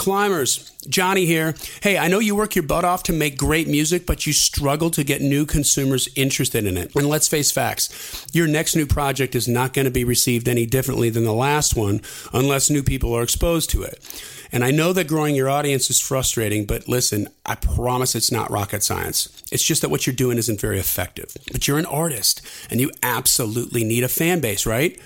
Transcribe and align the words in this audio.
Climbers, 0.00 0.72
Johnny 0.88 1.26
here. 1.26 1.54
Hey, 1.82 1.98
I 1.98 2.08
know 2.08 2.20
you 2.20 2.34
work 2.34 2.54
your 2.54 2.62
butt 2.62 2.86
off 2.86 3.02
to 3.02 3.12
make 3.12 3.36
great 3.36 3.68
music, 3.68 4.06
but 4.06 4.26
you 4.26 4.32
struggle 4.32 4.90
to 4.92 5.04
get 5.04 5.20
new 5.20 5.44
consumers 5.44 6.08
interested 6.16 6.64
in 6.64 6.78
it. 6.78 6.96
And 6.96 7.06
let's 7.06 7.28
face 7.28 7.52
facts 7.52 8.26
your 8.32 8.46
next 8.46 8.74
new 8.74 8.86
project 8.86 9.34
is 9.34 9.46
not 9.46 9.74
going 9.74 9.84
to 9.84 9.90
be 9.90 10.04
received 10.04 10.48
any 10.48 10.64
differently 10.64 11.10
than 11.10 11.24
the 11.24 11.34
last 11.34 11.76
one 11.76 12.00
unless 12.32 12.70
new 12.70 12.82
people 12.82 13.12
are 13.14 13.22
exposed 13.22 13.68
to 13.70 13.82
it. 13.82 14.02
And 14.50 14.64
I 14.64 14.70
know 14.70 14.94
that 14.94 15.06
growing 15.06 15.34
your 15.34 15.50
audience 15.50 15.90
is 15.90 16.00
frustrating, 16.00 16.64
but 16.64 16.88
listen, 16.88 17.28
I 17.44 17.56
promise 17.56 18.14
it's 18.14 18.32
not 18.32 18.50
rocket 18.50 18.82
science. 18.82 19.28
It's 19.52 19.62
just 19.62 19.82
that 19.82 19.90
what 19.90 20.06
you're 20.06 20.16
doing 20.16 20.38
isn't 20.38 20.62
very 20.62 20.78
effective. 20.78 21.36
But 21.52 21.68
you're 21.68 21.78
an 21.78 21.84
artist 21.84 22.40
and 22.70 22.80
you 22.80 22.90
absolutely 23.02 23.84
need 23.84 24.02
a 24.02 24.08
fan 24.08 24.40
base, 24.40 24.64
right? 24.64 24.98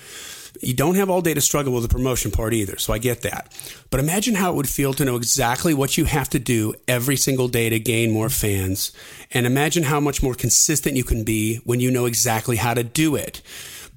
You 0.61 0.73
don't 0.73 0.95
have 0.95 1.09
all 1.09 1.21
day 1.21 1.33
to 1.33 1.41
struggle 1.41 1.73
with 1.73 1.83
the 1.83 1.89
promotion 1.89 2.31
part 2.31 2.53
either, 2.53 2.77
so 2.77 2.93
I 2.93 2.97
get 2.97 3.21
that. 3.21 3.51
But 3.89 3.99
imagine 3.99 4.35
how 4.35 4.51
it 4.51 4.55
would 4.55 4.69
feel 4.69 4.93
to 4.93 5.05
know 5.05 5.15
exactly 5.15 5.73
what 5.73 5.97
you 5.97 6.05
have 6.05 6.29
to 6.29 6.39
do 6.39 6.73
every 6.87 7.17
single 7.17 7.47
day 7.47 7.69
to 7.69 7.79
gain 7.79 8.11
more 8.11 8.29
fans. 8.29 8.91
And 9.31 9.45
imagine 9.45 9.83
how 9.83 9.99
much 9.99 10.23
more 10.23 10.35
consistent 10.35 10.95
you 10.95 11.03
can 11.03 11.23
be 11.23 11.57
when 11.57 11.79
you 11.79 11.91
know 11.91 12.05
exactly 12.05 12.57
how 12.57 12.73
to 12.73 12.83
do 12.83 13.15
it. 13.15 13.41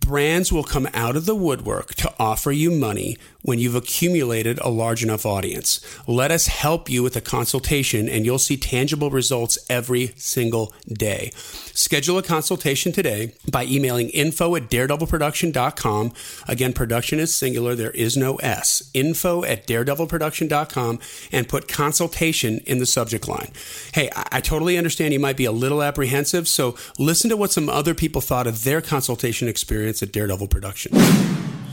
Brands 0.00 0.52
will 0.52 0.64
come 0.64 0.88
out 0.94 1.16
of 1.16 1.26
the 1.26 1.34
woodwork 1.34 1.94
to 1.96 2.12
offer 2.18 2.50
you 2.50 2.70
money 2.70 3.16
when 3.42 3.58
you've 3.58 3.74
accumulated 3.74 4.58
a 4.58 4.68
large 4.68 5.02
enough 5.02 5.24
audience. 5.24 5.80
Let 6.06 6.30
us 6.30 6.48
help 6.48 6.90
you 6.90 7.02
with 7.02 7.16
a 7.16 7.20
consultation 7.20 8.08
and 8.08 8.26
you'll 8.26 8.38
see 8.38 8.56
tangible 8.56 9.10
results 9.10 9.58
every 9.70 10.08
single 10.16 10.72
day. 10.86 11.30
Schedule 11.34 12.18
a 12.18 12.22
consultation 12.22 12.92
today 12.92 13.32
by 13.50 13.64
emailing 13.64 14.10
info 14.10 14.54
at 14.56 14.68
daredevilproduction.com. 14.68 16.12
Again, 16.46 16.72
production 16.72 17.20
is 17.20 17.34
singular, 17.34 17.74
there 17.74 17.92
is 17.92 18.16
no 18.16 18.36
S. 18.36 18.90
Info 18.92 19.44
at 19.44 19.66
daredevilproduction.com 19.66 20.98
and 21.32 21.48
put 21.48 21.68
consultation 21.68 22.58
in 22.66 22.78
the 22.78 22.86
subject 22.86 23.28
line. 23.28 23.52
Hey, 23.94 24.10
I, 24.14 24.24
I 24.32 24.40
totally 24.40 24.76
understand 24.76 25.14
you 25.14 25.20
might 25.20 25.36
be 25.36 25.46
a 25.46 25.52
little 25.52 25.82
apprehensive, 25.82 26.48
so 26.48 26.76
listen 26.98 27.30
to 27.30 27.36
what 27.36 27.52
some 27.52 27.70
other 27.70 27.94
people 27.94 28.20
thought 28.20 28.46
of 28.46 28.64
their 28.64 28.82
consultation 28.82 29.48
experience 29.48 29.87
at 29.88 30.12
Daredevil 30.12 30.48
Production. 30.48 30.92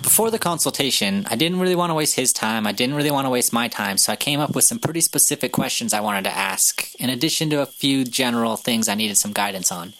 Before 0.02 0.30
the 0.30 0.40
consultation, 0.40 1.26
I 1.30 1.36
didn't 1.36 1.60
really 1.60 1.76
want 1.76 1.90
to 1.90 1.96
waste 1.96 2.16
his 2.16 2.32
time. 2.32 2.68
I 2.68 2.72
didn't 2.72 2.96
really 2.96 3.12
want 3.12 3.26
to 3.26 3.30
waste 3.30 3.52
my 3.52 3.68
time, 3.68 3.98
so 3.98 4.14
I 4.14 4.16
came 4.16 4.40
up 4.40 4.54
with 4.54 4.64
some 4.64 4.80
pretty 4.80 5.02
specific 5.02 5.52
questions 5.52 5.94
I 5.94 6.00
wanted 6.00 6.26
to 6.26 6.38
ask, 6.38 6.94
in 6.96 7.10
addition 7.10 7.50
to 7.50 7.62
a 7.62 7.66
few 7.66 8.06
general 8.06 8.56
things 8.56 8.88
I 8.88 8.96
needed 8.96 9.18
some 9.18 9.34
guidance 9.34 9.72
on. 9.72 9.94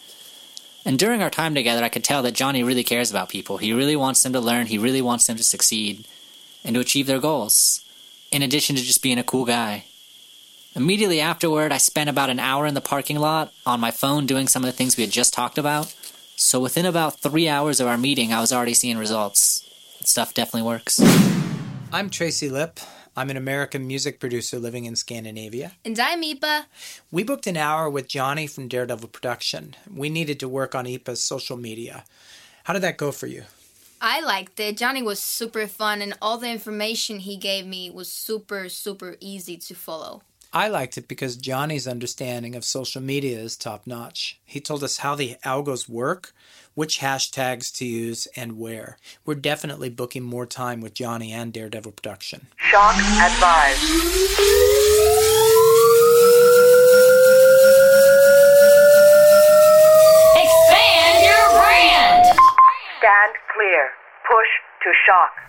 And 0.84 0.98
during 0.98 1.22
our 1.22 1.30
time 1.30 1.54
together, 1.54 1.82
I 1.82 1.88
could 1.88 2.04
tell 2.04 2.22
that 2.22 2.34
Johnny 2.34 2.62
really 2.62 2.84
cares 2.84 3.10
about 3.10 3.28
people. 3.28 3.58
He 3.58 3.72
really 3.72 3.96
wants 3.96 4.22
them 4.22 4.32
to 4.32 4.40
learn, 4.40 4.66
he 4.66 4.78
really 4.78 5.02
wants 5.02 5.26
them 5.26 5.36
to 5.36 5.42
succeed 5.42 6.06
and 6.64 6.74
to 6.74 6.80
achieve 6.80 7.08
their 7.08 7.18
goals, 7.18 7.84
in 8.30 8.42
addition 8.42 8.76
to 8.76 8.82
just 8.82 9.02
being 9.02 9.18
a 9.18 9.24
cool 9.24 9.44
guy. 9.44 9.86
Immediately 10.76 11.20
afterward, 11.20 11.72
I 11.72 11.78
spent 11.78 12.10
about 12.10 12.30
an 12.30 12.38
hour 12.38 12.66
in 12.66 12.74
the 12.74 12.80
parking 12.80 13.18
lot 13.18 13.52
on 13.64 13.80
my 13.80 13.90
phone 13.90 14.26
doing 14.26 14.46
some 14.46 14.62
of 14.62 14.66
the 14.66 14.76
things 14.76 14.96
we 14.96 15.02
had 15.02 15.10
just 15.10 15.32
talked 15.32 15.58
about. 15.58 15.94
So 16.38 16.60
within 16.60 16.84
about 16.84 17.20
three 17.20 17.48
hours 17.48 17.80
of 17.80 17.86
our 17.86 17.96
meeting, 17.96 18.30
I 18.30 18.40
was 18.40 18.52
already 18.52 18.74
seeing 18.74 18.98
results 18.98 19.66
stuff 20.04 20.34
definitely 20.34 20.62
works. 20.62 21.00
I'm 21.92 22.10
Tracy 22.10 22.50
Lip. 22.50 22.78
I'm 23.16 23.30
an 23.30 23.38
American 23.38 23.86
music 23.86 24.20
producer 24.20 24.58
living 24.58 24.84
in 24.84 24.94
Scandinavia. 24.94 25.72
And 25.82 25.98
I'm 25.98 26.22
Ipa. 26.22 26.66
We 27.10 27.24
booked 27.24 27.46
an 27.46 27.56
hour 27.56 27.88
with 27.88 28.06
Johnny 28.06 28.46
from 28.46 28.68
Daredevil 28.68 29.08
Production. 29.08 29.74
We 29.90 30.10
needed 30.10 30.38
to 30.40 30.48
work 30.48 30.74
on 30.74 30.84
Ipa's 30.84 31.24
social 31.24 31.56
media. 31.56 32.04
How 32.64 32.74
did 32.74 32.82
that 32.82 32.98
go 32.98 33.12
for 33.12 33.26
you? 33.26 33.44
I 34.00 34.20
liked 34.20 34.60
it. 34.60 34.76
Johnny 34.76 35.02
was 35.02 35.18
super 35.18 35.66
fun, 35.66 36.02
and 36.02 36.12
all 36.20 36.36
the 36.36 36.50
information 36.50 37.20
he 37.20 37.38
gave 37.38 37.66
me 37.66 37.88
was 37.88 38.12
super, 38.12 38.68
super 38.68 39.16
easy 39.20 39.56
to 39.56 39.74
follow. 39.74 40.20
I 40.52 40.68
liked 40.68 40.96
it 40.96 41.08
because 41.08 41.36
Johnny's 41.36 41.86
understanding 41.86 42.54
of 42.54 42.64
social 42.64 43.02
media 43.02 43.38
is 43.38 43.56
top 43.56 43.86
notch. 43.86 44.38
He 44.44 44.60
told 44.60 44.82
us 44.82 44.98
how 44.98 45.14
the 45.14 45.36
algos 45.44 45.88
work, 45.88 46.32
which 46.74 47.00
hashtags 47.00 47.74
to 47.78 47.86
use, 47.86 48.26
and 48.36 48.58
where. 48.58 48.96
We're 49.24 49.34
definitely 49.34 49.90
booking 49.90 50.22
more 50.22 50.46
time 50.46 50.80
with 50.80 50.94
Johnny 50.94 51.32
and 51.32 51.52
Daredevil 51.52 51.92
Production. 51.92 52.46
Shock 52.56 52.96
advised. 52.96 53.82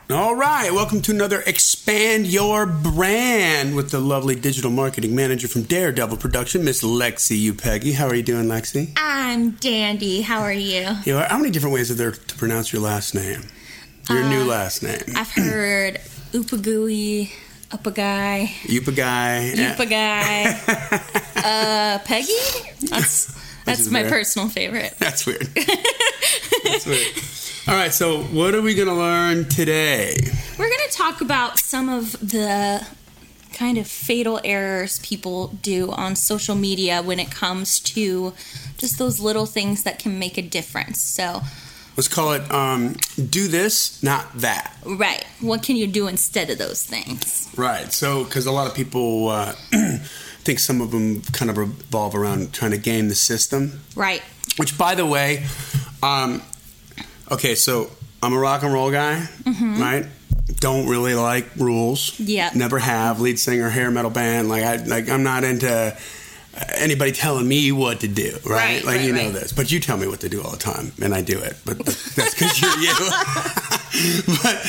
To. 0.08 0.14
All 0.16 0.36
right, 0.36 0.72
welcome 0.72 1.02
to 1.02 1.12
another 1.12 1.42
Expand 1.42 2.28
Your 2.28 2.66
Brand 2.66 3.76
with 3.76 3.92
the 3.92 4.00
lovely 4.00 4.36
digital 4.36 4.72
marketing 4.72 5.14
manager 5.16 5.48
from 5.50 5.64
Daredevil 5.64 6.18
Production, 6.18 6.64
Miss 6.64 6.82
Lexi 6.82 7.52
Upegi. 7.52 7.94
How 7.94 8.08
are 8.08 8.16
you 8.16 8.24
doing, 8.24 8.46
Lexi? 8.46 8.94
I'm 8.96 9.52
dandy. 9.52 10.22
How 10.22 10.42
are 10.42 10.54
you? 10.54 10.88
You 11.06 11.14
know, 11.14 11.26
how 11.30 11.38
many 11.38 11.52
different 11.52 11.74
ways 11.74 11.92
are 11.92 11.96
there 11.96 12.12
to 12.12 12.36
pronounce 12.36 12.72
your 12.72 12.82
last 12.82 13.14
name? 13.16 13.42
Your 14.10 14.24
Uh, 14.24 14.30
new 14.30 14.44
last 14.46 14.82
name. 14.84 15.02
I've 15.16 15.32
heard 15.32 15.96
Upagooey, 16.32 17.30
Upaguy, 17.72 18.48
Upagai. 18.68 19.54
Upaguy, 19.76 20.46
uh, 21.44 22.00
Peggy. 22.06 22.88
That's 22.88 23.36
that's 23.66 23.90
my 23.92 24.04
very- 24.04 24.12
personal 24.12 24.48
favorite. 24.48 24.96
That's 25.00 25.26
weird. 25.26 25.42
That's 26.64 26.86
weird. 26.86 27.08
All 27.68 27.76
right, 27.76 27.94
so 27.94 28.24
what 28.24 28.56
are 28.56 28.62
we 28.62 28.76
going 28.76 28.88
to 28.88 28.94
learn 28.94 29.50
today? 29.50 30.16
We're 30.58 30.70
going 30.70 30.90
to 30.90 30.94
talk 30.96 31.20
about 31.20 31.60
some 31.60 31.90
of 31.90 32.14
the 32.14 32.88
kind 33.52 33.78
of 33.78 33.88
fatal 33.88 34.40
errors 34.46 35.00
people 35.00 35.48
do 35.48 35.92
on 35.92 36.16
social 36.16 36.56
media 36.56 37.02
when 37.02 37.20
it 37.20 37.30
comes 37.30 37.82
to 37.82 38.34
just 38.78 38.98
those 38.98 39.20
little 39.20 39.46
things 39.46 39.84
that 39.84 40.00
can 40.00 40.18
make 40.18 40.38
a 40.38 40.42
difference. 40.42 41.02
So, 41.02 41.42
Let's 41.98 42.08
call 42.08 42.32
it 42.32 42.50
um, 42.54 42.96
do 43.30 43.50
this, 43.50 44.02
not 44.02 44.32
that. 44.36 44.74
right, 44.86 45.26
what 45.42 45.62
can 45.62 45.76
you 45.76 45.88
do 45.88 46.08
instead 46.08 46.50
of 46.50 46.58
those 46.58 46.86
things? 46.86 47.52
Right. 47.58 47.92
So, 47.92 48.24
because 48.24 48.46
a 48.46 48.52
lot 48.54 48.68
of 48.68 48.76
people 48.76 49.28
uh, 49.28 49.52
think 50.40 50.60
some 50.60 50.80
of 50.80 50.92
them 50.92 51.22
kind 51.34 51.52
of 51.52 51.58
revolve 51.58 52.16
around 52.16 52.54
trying 52.54 52.72
to 52.72 52.78
game 52.78 53.10
the 53.10 53.16
system. 53.16 53.82
Right. 53.94 54.22
Which, 54.56 54.78
by 54.78 54.96
the 54.96 55.06
way, 55.06 55.46
um, 56.02 56.42
okay, 57.32 57.56
so 57.56 57.90
I'm 58.22 58.34
a 58.34 58.40
rock 58.40 58.64
and 58.64 58.74
roll 58.74 58.92
guy, 58.92 59.28
mm-hmm. 59.44 59.82
right? 59.82 60.06
Don't 60.60 60.88
really 60.88 61.14
like 61.14 61.56
rules. 61.58 62.20
Yeah. 62.20 62.50
Never 62.56 62.80
have. 62.80 63.20
Lead 63.20 63.40
singer, 63.40 63.70
hair 63.70 63.92
metal 63.92 64.10
band. 64.12 64.50
Like 64.50 64.64
I, 64.64 64.76
like 64.78 65.10
I'm 65.10 65.24
not 65.24 65.44
into 65.44 65.96
anybody 66.76 67.12
telling 67.12 67.48
me 67.48 67.72
what 67.72 68.00
to 68.02 68.08
do, 68.08 68.38
right? 68.46 68.50
Right, 68.50 68.84
like 68.86 68.96
right, 68.98 69.06
you 69.06 69.14
know 69.14 69.24
right. 69.26 69.34
this, 69.34 69.54
but 69.54 69.72
you 69.72 69.80
tell 69.80 69.98
me 69.98 70.08
what 70.08 70.22
to 70.22 70.30
do 70.30 70.42
all 70.42 70.52
the 70.52 70.58
time, 70.58 70.92
and 71.02 71.14
I 71.14 71.22
do 71.22 71.40
it. 71.40 71.58
But 71.66 71.78
that's 71.80 72.34
because 72.34 72.62
you're 72.62 72.78
you. 72.80 72.94
but 74.28 74.62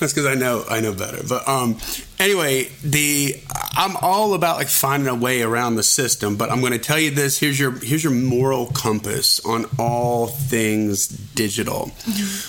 that's 0.00 0.12
because 0.12 0.26
I 0.26 0.34
know 0.34 0.64
I 0.68 0.80
know 0.80 0.92
better. 0.92 1.22
But 1.26 1.46
um, 1.48 1.78
anyway, 2.18 2.68
the 2.82 3.34
I'm 3.76 3.96
all 4.00 4.34
about 4.34 4.56
like 4.56 4.68
finding 4.68 5.08
a 5.08 5.14
way 5.14 5.42
around 5.42 5.76
the 5.76 5.82
system. 5.82 6.36
But 6.36 6.50
I'm 6.50 6.60
going 6.60 6.72
to 6.72 6.78
tell 6.78 6.98
you 6.98 7.10
this: 7.10 7.38
here's 7.38 7.58
your 7.58 7.72
here's 7.72 8.04
your 8.04 8.12
moral 8.12 8.66
compass 8.66 9.40
on 9.44 9.66
all 9.78 10.26
things 10.26 11.08
digital, 11.08 11.88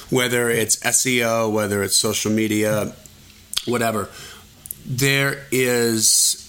whether 0.09 0.49
it's 0.49 0.77
SEO, 0.77 1.51
whether 1.51 1.83
it's 1.83 1.95
social 1.95 2.31
media, 2.31 2.93
whatever. 3.65 4.09
There 4.85 5.45
is 5.51 6.43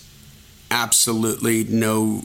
absolutely 0.70 1.64
no 1.64 2.22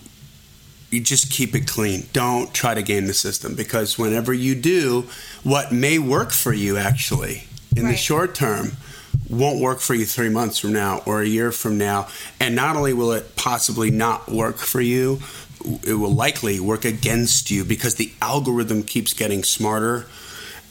you 0.94 1.02
just 1.02 1.31
keep 1.31 1.56
it 1.56 1.68
clean. 1.68 2.06
Don't 2.14 2.54
try 2.54 2.74
to 2.74 2.84
game 2.84 3.08
the 3.08 3.14
system 3.14 3.56
because 3.56 3.98
whenever 3.98 4.34
you 4.34 4.56
do, 4.56 5.08
what 5.44 5.72
may 5.72 6.00
work 6.00 6.31
for 6.31 6.54
you 6.54 6.78
actually 6.78 7.46
in 7.76 7.88
the 7.88 7.96
short 7.96 8.36
term 8.36 8.74
won't 9.30 9.59
work 9.59 9.80
for 9.80 9.94
you 9.94 10.06
three 10.06 10.30
months 10.30 10.59
from 10.59 10.74
now 10.74 11.02
or 11.06 11.22
a 11.22 11.28
year 11.28 11.52
from 11.52 11.78
now. 11.78 12.08
And 12.40 12.56
not 12.56 12.76
only 12.76 12.94
will 12.94 13.12
it 13.14 13.35
possibly 13.35 13.91
not 13.91 14.29
work 14.29 14.58
for 14.58 14.82
you, 14.82 15.20
it 15.85 15.94
will 15.94 16.14
likely 16.14 16.59
work 16.59 16.85
against 16.85 17.50
you 17.50 17.64
because 17.64 17.96
the 17.96 18.12
algorithm 18.22 18.84
keeps 18.84 19.14
getting 19.14 19.44
smarter. 19.44 20.06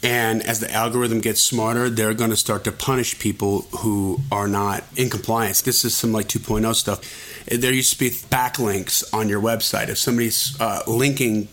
And 0.02 0.42
as 0.42 0.58
the 0.58 0.70
algorithm 0.72 1.20
gets 1.20 1.40
smarter, 1.40 1.88
they're 1.88 2.14
going 2.14 2.30
to 2.30 2.36
start 2.36 2.64
to 2.64 2.72
punish 2.72 3.18
people 3.20 3.62
who 3.78 4.20
are 4.32 4.48
not 4.48 4.82
in 4.96 5.08
compliance. 5.08 5.60
This 5.60 5.84
is 5.84 5.96
some 5.96 6.12
like 6.12 6.26
2.0 6.26 6.74
stuff. 6.74 7.00
There 7.46 7.72
used 7.72 7.92
to 7.92 7.98
be 7.98 8.10
backlinks 8.10 9.04
on 9.14 9.28
your 9.28 9.40
website. 9.40 9.88
If 9.88 9.98
somebody's 9.98 10.60
uh, 10.60 10.82
linking 10.88 11.48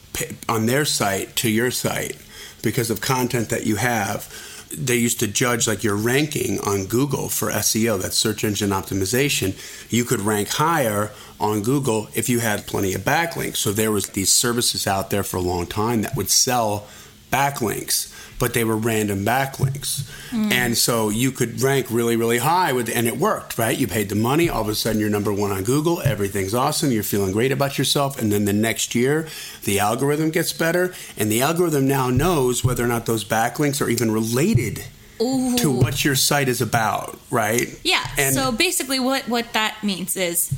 on 0.48 0.66
their 0.66 0.84
site 0.84 1.36
to 1.38 1.50
your 1.50 1.69
site 1.69 2.18
because 2.63 2.90
of 2.90 3.01
content 3.01 3.50
that 3.50 3.68
you 3.68 3.75
have, 3.75 4.34
they 4.75 4.95
used 4.95 5.19
to 5.19 5.28
judge 5.28 5.68
like 5.68 5.84
your 5.84 5.95
ranking 5.95 6.60
on 6.62 6.86
Google 6.86 7.30
for 7.30 7.50
SEO, 7.52 8.02
that's 8.02 8.18
search 8.18 8.44
engine 8.44 8.69
optimization. 8.69 9.56
You 9.92 10.06
could 10.06 10.22
rank 10.22 10.50
higher 10.50 11.12
on 11.40 11.62
Google 11.62 12.10
if 12.16 12.30
you 12.30 12.40
had 12.40 12.68
plenty 12.68 12.94
of 12.94 13.02
backlinks. 13.02 13.57
So 13.57 13.72
there 13.72 13.92
was 13.92 14.10
these 14.10 14.31
services 14.31 14.88
out 14.88 15.10
there 15.10 15.24
for 15.24 15.38
a 15.38 15.42
long 15.42 15.68
time 15.68 16.02
that 16.02 16.16
would 16.16 16.30
sell 16.30 16.88
backlinks 17.31 18.13
but 18.40 18.54
they 18.54 18.64
were 18.64 18.78
random 18.78 19.26
backlinks. 19.26 20.10
Mm. 20.32 20.52
And 20.52 20.78
so 20.78 21.10
you 21.10 21.32
could 21.32 21.62
rank 21.62 21.88
really, 21.92 22.16
really 22.16 22.40
high 22.40 22.74
with, 22.74 22.90
and 22.94 23.08
it 23.08 23.18
worked, 23.18 23.58
right? 23.58 23.78
You 23.78 23.88
paid 23.88 24.10
the 24.10 24.16
money, 24.16 24.50
all 24.50 24.62
of 24.62 24.70
a 24.70 24.76
sudden 24.76 25.00
you're 25.00 25.10
number 25.10 25.32
one 25.32 25.52
on 25.52 25.64
Google, 25.64 26.02
everything's 26.02 26.56
awesome, 26.56 26.92
you're 26.92 27.04
feeling 27.04 27.32
great 27.32 27.52
about 27.52 27.78
yourself, 27.78 28.20
and 28.20 28.32
then 28.32 28.46
the 28.46 28.54
next 28.54 28.96
year 28.96 29.28
the 29.66 29.80
algorithm 29.80 30.32
gets 30.32 30.54
better, 30.54 30.94
and 31.18 31.32
the 31.32 31.42
algorithm 31.42 31.88
now 31.88 32.10
knows 32.10 32.64
whether 32.64 32.84
or 32.84 32.88
not 32.88 33.06
those 33.06 33.24
backlinks 33.24 33.82
are 33.86 33.90
even 33.90 34.12
related 34.12 34.86
to 35.20 35.70
what 35.70 36.06
your 36.06 36.16
site 36.16 36.48
is 36.48 36.62
about, 36.62 37.20
right? 37.30 37.78
Yeah. 37.84 38.06
And 38.18 38.34
so 38.34 38.54
basically, 38.54 39.00
what 39.00 39.28
what 39.28 39.52
that 39.52 39.84
means 39.84 40.16
is 40.16 40.50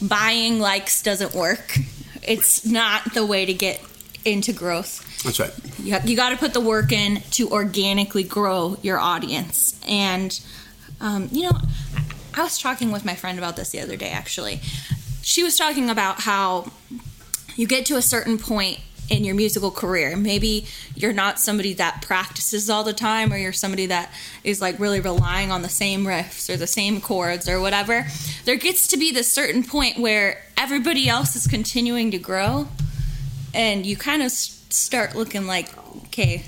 buying 0.00 0.58
likes 0.58 1.02
doesn't 1.02 1.34
work. 1.34 1.76
It's 2.22 2.64
not 2.64 3.12
the 3.12 3.26
way 3.26 3.44
to 3.44 3.52
get 3.52 3.82
into 4.24 4.54
growth. 4.54 5.03
That's 5.24 5.40
right. 5.40 5.52
You, 5.78 5.96
you 6.04 6.16
got 6.16 6.30
to 6.30 6.36
put 6.36 6.52
the 6.52 6.60
work 6.60 6.92
in 6.92 7.22
to 7.32 7.50
organically 7.50 8.22
grow 8.22 8.76
your 8.82 8.98
audience. 8.98 9.80
And, 9.88 10.38
um, 11.00 11.28
you 11.32 11.44
know, 11.44 11.58
I 12.34 12.42
was 12.42 12.58
talking 12.58 12.92
with 12.92 13.04
my 13.04 13.14
friend 13.14 13.38
about 13.38 13.56
this 13.56 13.70
the 13.70 13.80
other 13.80 13.96
day, 13.96 14.10
actually. 14.10 14.60
She 15.22 15.42
was 15.42 15.56
talking 15.56 15.88
about 15.88 16.20
how 16.20 16.70
you 17.56 17.66
get 17.66 17.86
to 17.86 17.96
a 17.96 18.02
certain 18.02 18.38
point 18.38 18.80
in 19.08 19.24
your 19.24 19.34
musical 19.34 19.70
career. 19.70 20.16
Maybe 20.16 20.66
you're 20.94 21.12
not 21.12 21.38
somebody 21.38 21.74
that 21.74 22.02
practices 22.02 22.70
all 22.70 22.84
the 22.84 22.92
time, 22.92 23.32
or 23.32 23.36
you're 23.36 23.52
somebody 23.52 23.86
that 23.86 24.12
is 24.42 24.60
like 24.60 24.78
really 24.78 25.00
relying 25.00 25.50
on 25.50 25.62
the 25.62 25.68
same 25.68 26.04
riffs 26.04 26.52
or 26.52 26.56
the 26.56 26.66
same 26.66 27.00
chords 27.00 27.48
or 27.48 27.60
whatever. 27.60 28.06
There 28.44 28.56
gets 28.56 28.86
to 28.88 28.96
be 28.96 29.12
this 29.12 29.32
certain 29.32 29.62
point 29.62 29.98
where 29.98 30.42
everybody 30.56 31.08
else 31.08 31.36
is 31.36 31.46
continuing 31.46 32.10
to 32.12 32.18
grow, 32.18 32.68
and 33.52 33.86
you 33.86 33.96
kind 33.96 34.22
of 34.22 34.32
start 34.74 35.14
looking 35.14 35.46
like, 35.46 35.68
okay, 36.06 36.44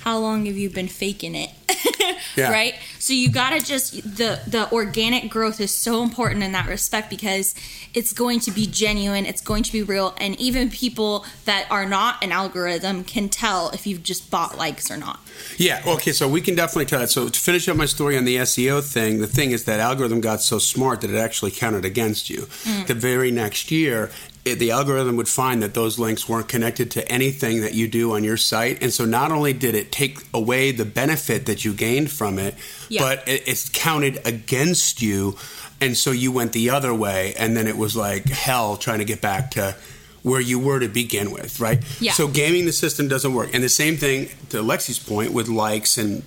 how 0.00 0.18
long 0.18 0.46
have 0.46 0.56
you 0.56 0.70
been 0.70 0.88
faking 0.88 1.34
it? 1.34 1.50
Yeah. 2.36 2.50
Right? 2.50 2.74
So 2.98 3.12
you 3.12 3.30
got 3.30 3.50
to 3.50 3.64
just 3.64 3.94
the 4.16 4.40
the 4.46 4.70
organic 4.72 5.30
growth 5.30 5.60
is 5.60 5.74
so 5.74 6.02
important 6.02 6.42
in 6.42 6.52
that 6.52 6.66
respect 6.66 7.10
because 7.10 7.54
it's 7.94 8.12
going 8.12 8.40
to 8.40 8.50
be 8.50 8.66
genuine, 8.66 9.26
it's 9.26 9.40
going 9.40 9.62
to 9.64 9.72
be 9.72 9.82
real 9.82 10.14
and 10.18 10.38
even 10.40 10.70
people 10.70 11.26
that 11.44 11.66
are 11.70 11.84
not 11.84 12.22
an 12.24 12.32
algorithm 12.32 13.04
can 13.04 13.28
tell 13.28 13.70
if 13.70 13.86
you've 13.86 14.02
just 14.02 14.30
bought 14.30 14.56
likes 14.56 14.90
or 14.90 14.96
not. 14.96 15.20
Yeah, 15.58 15.82
okay, 15.86 16.12
so 16.12 16.28
we 16.28 16.40
can 16.40 16.54
definitely 16.54 16.86
tell 16.86 17.00
that. 17.00 17.10
So 17.10 17.28
to 17.28 17.40
finish 17.40 17.68
up 17.68 17.76
my 17.76 17.86
story 17.86 18.16
on 18.16 18.24
the 18.24 18.36
SEO 18.36 18.82
thing, 18.82 19.20
the 19.20 19.26
thing 19.26 19.50
is 19.50 19.64
that 19.64 19.80
algorithm 19.80 20.20
got 20.20 20.40
so 20.40 20.58
smart 20.58 21.02
that 21.02 21.10
it 21.10 21.18
actually 21.18 21.50
counted 21.50 21.84
against 21.84 22.30
you. 22.30 22.42
Mm. 22.64 22.86
The 22.86 22.94
very 22.94 23.30
next 23.30 23.70
year, 23.70 24.10
it, 24.44 24.58
the 24.58 24.72
algorithm 24.72 25.16
would 25.16 25.28
find 25.28 25.62
that 25.62 25.74
those 25.74 25.98
links 25.98 26.28
weren't 26.28 26.48
connected 26.48 26.90
to 26.92 27.08
anything 27.10 27.60
that 27.60 27.74
you 27.74 27.86
do 27.88 28.12
on 28.14 28.24
your 28.24 28.36
site, 28.36 28.82
and 28.82 28.92
so 28.92 29.04
not 29.04 29.30
only 29.30 29.52
did 29.52 29.74
it 29.74 29.92
take 29.92 30.18
away 30.34 30.72
the 30.72 30.84
benefit 30.84 31.46
that 31.46 31.64
you 31.64 31.72
gained 31.72 32.10
from 32.10 32.38
it, 32.38 32.54
Yeah. 32.88 33.02
but 33.02 33.28
it, 33.28 33.42
it's 33.46 33.68
counted 33.68 34.20
against 34.26 35.00
you, 35.00 35.36
and 35.80 35.96
so 35.96 36.10
you 36.10 36.32
went 36.32 36.52
the 36.52 36.70
other 36.70 36.92
way, 36.94 37.34
and 37.38 37.56
then 37.56 37.66
it 37.68 37.76
was 37.76 37.94
like 37.96 38.24
hell 38.28 38.76
trying 38.76 38.98
to 38.98 39.04
get 39.04 39.20
back 39.20 39.52
to 39.52 39.76
where 40.22 40.40
you 40.40 40.58
were 40.58 40.78
to 40.80 40.88
begin 40.88 41.30
with, 41.32 41.58
right? 41.58 41.82
Yeah. 42.00 42.12
So 42.12 42.28
gaming 42.28 42.64
the 42.64 42.72
system 42.72 43.08
doesn't 43.08 43.34
work. 43.34 43.50
And 43.54 43.62
the 43.64 43.68
same 43.68 43.96
thing 43.96 44.28
to 44.50 44.58
Lexi's 44.62 44.98
point 45.00 45.32
with 45.32 45.48
likes 45.48 45.98
and 45.98 46.22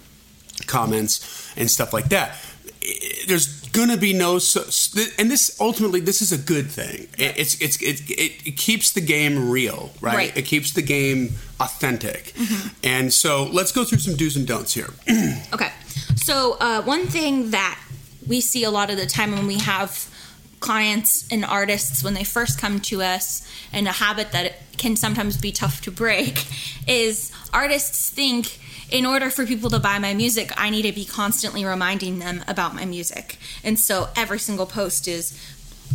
comments 0.67 1.51
and 1.55 1.69
stuff 1.71 1.93
like 1.93 2.09
that. 2.09 2.35
There's 3.27 3.64
going 3.75 3.89
to 3.89 3.97
be 3.97 4.13
no, 4.13 4.39
so- 4.39 4.65
and 5.19 5.29
this 5.29 5.57
ultimately 5.59 5.99
this 5.99 6.21
is 6.21 6.31
a 6.31 6.37
good 6.37 6.67
thing. 6.71 7.07
It- 7.17 7.35
It's 7.37 7.61
it's 7.61 7.77
it, 7.81 8.09
it, 8.09 8.31
it 8.47 8.57
keeps 8.57 8.91
the 8.93 9.01
game 9.01 9.49
real, 9.49 9.91
right? 10.01 10.15
Right. 10.15 10.37
It 10.37 10.45
keeps 10.45 10.71
the 10.71 10.81
game 10.81 11.33
authentic. 11.59 12.33
And 12.83 13.13
so 13.13 13.43
let's 13.45 13.71
go 13.71 13.83
through 13.83 13.99
some 13.99 14.15
do's 14.15 14.35
and 14.37 14.47
don'ts 14.47 14.73
here. 14.73 14.89
Okay. 15.53 15.71
So, 16.15 16.57
uh, 16.59 16.81
one 16.81 17.05
thing 17.07 17.51
that 17.51 17.79
we 18.27 18.41
see 18.41 18.63
a 18.63 18.71
lot 18.71 18.89
of 18.89 18.97
the 18.97 19.05
time 19.05 19.31
when 19.31 19.45
we 19.47 19.59
have 19.59 20.09
clients 20.59 21.27
and 21.31 21.45
artists 21.45 22.03
when 22.03 22.13
they 22.15 22.23
first 22.23 22.59
come 22.59 22.79
to 22.79 23.01
us, 23.01 23.47
and 23.71 23.87
a 23.87 23.91
habit 23.91 24.31
that 24.31 24.53
can 24.77 24.95
sometimes 24.95 25.37
be 25.37 25.51
tough 25.51 25.81
to 25.81 25.91
break, 25.91 26.45
is 26.87 27.31
artists 27.53 28.09
think 28.09 28.59
in 28.91 29.05
order 29.05 29.29
for 29.29 29.45
people 29.45 29.69
to 29.71 29.79
buy 29.79 29.99
my 29.99 30.13
music, 30.13 30.51
I 30.57 30.69
need 30.69 30.83
to 30.83 30.91
be 30.91 31.05
constantly 31.05 31.65
reminding 31.65 32.19
them 32.19 32.43
about 32.47 32.75
my 32.75 32.85
music. 32.85 33.37
And 33.63 33.79
so 33.79 34.09
every 34.15 34.39
single 34.39 34.65
post 34.65 35.07
is 35.07 35.37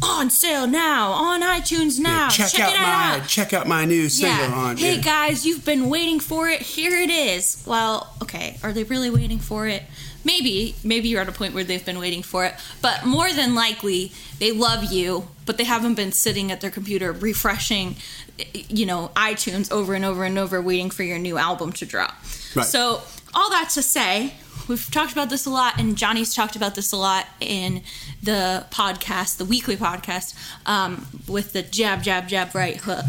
on 0.02 0.30
sale 0.30 0.66
now, 0.66 1.10
on 1.10 1.42
iTunes 1.42 1.98
now. 1.98 2.28
check, 2.28 2.54
it 2.54 2.60
out 2.60 3.18
my 3.18 3.26
check 3.26 3.52
out 3.52 3.66
my 3.66 3.84
new 3.84 4.08
single 4.08 4.48
yeah. 4.48 4.54
on. 4.54 4.76
Hey 4.76 4.96
yeah. 4.96 5.02
guys, 5.02 5.44
you've 5.44 5.64
been 5.64 5.90
waiting 5.90 6.20
for 6.20 6.48
it. 6.48 6.62
Here 6.62 6.98
it 6.98 7.10
is. 7.10 7.62
Well, 7.66 8.14
okay. 8.22 8.58
Are 8.62 8.72
they 8.72 8.84
really 8.84 9.10
waiting 9.10 9.38
for 9.38 9.66
it? 9.66 9.82
Maybe. 10.24 10.74
Maybe 10.84 11.08
you're 11.08 11.20
at 11.20 11.28
a 11.28 11.32
point 11.32 11.54
where 11.54 11.64
they've 11.64 11.84
been 11.84 11.98
waiting 11.98 12.22
for 12.22 12.44
it. 12.44 12.54
But 12.82 13.04
more 13.04 13.32
than 13.32 13.54
likely, 13.54 14.12
they 14.38 14.52
love 14.52 14.92
you, 14.92 15.28
but 15.46 15.56
they 15.56 15.64
haven't 15.64 15.94
been 15.94 16.12
sitting 16.12 16.52
at 16.52 16.60
their 16.60 16.70
computer 16.70 17.12
refreshing, 17.12 17.96
you 18.54 18.86
know, 18.86 19.10
iTunes 19.16 19.70
over 19.72 19.94
and 19.94 20.04
over 20.04 20.24
and 20.24 20.38
over, 20.38 20.60
waiting 20.60 20.90
for 20.90 21.02
your 21.02 21.18
new 21.18 21.38
album 21.38 21.72
to 21.72 21.86
drop. 21.86 22.14
Right. 22.54 22.66
So, 22.66 23.02
all 23.32 23.48
that 23.50 23.70
to 23.74 23.82
say, 23.82 24.34
we've 24.68 24.90
talked 24.90 25.12
about 25.12 25.30
this 25.30 25.46
a 25.46 25.50
lot, 25.50 25.78
and 25.78 25.96
Johnny's 25.96 26.34
talked 26.34 26.56
about 26.56 26.74
this 26.74 26.92
a 26.92 26.96
lot 26.96 27.26
in 27.40 27.82
the 28.22 28.66
podcast, 28.70 29.36
the 29.36 29.44
weekly 29.44 29.76
podcast, 29.76 30.34
um, 30.66 31.06
with 31.28 31.52
the 31.52 31.62
jab, 31.62 32.02
jab, 32.02 32.28
jab, 32.28 32.54
right 32.54 32.76
hook. 32.76 33.04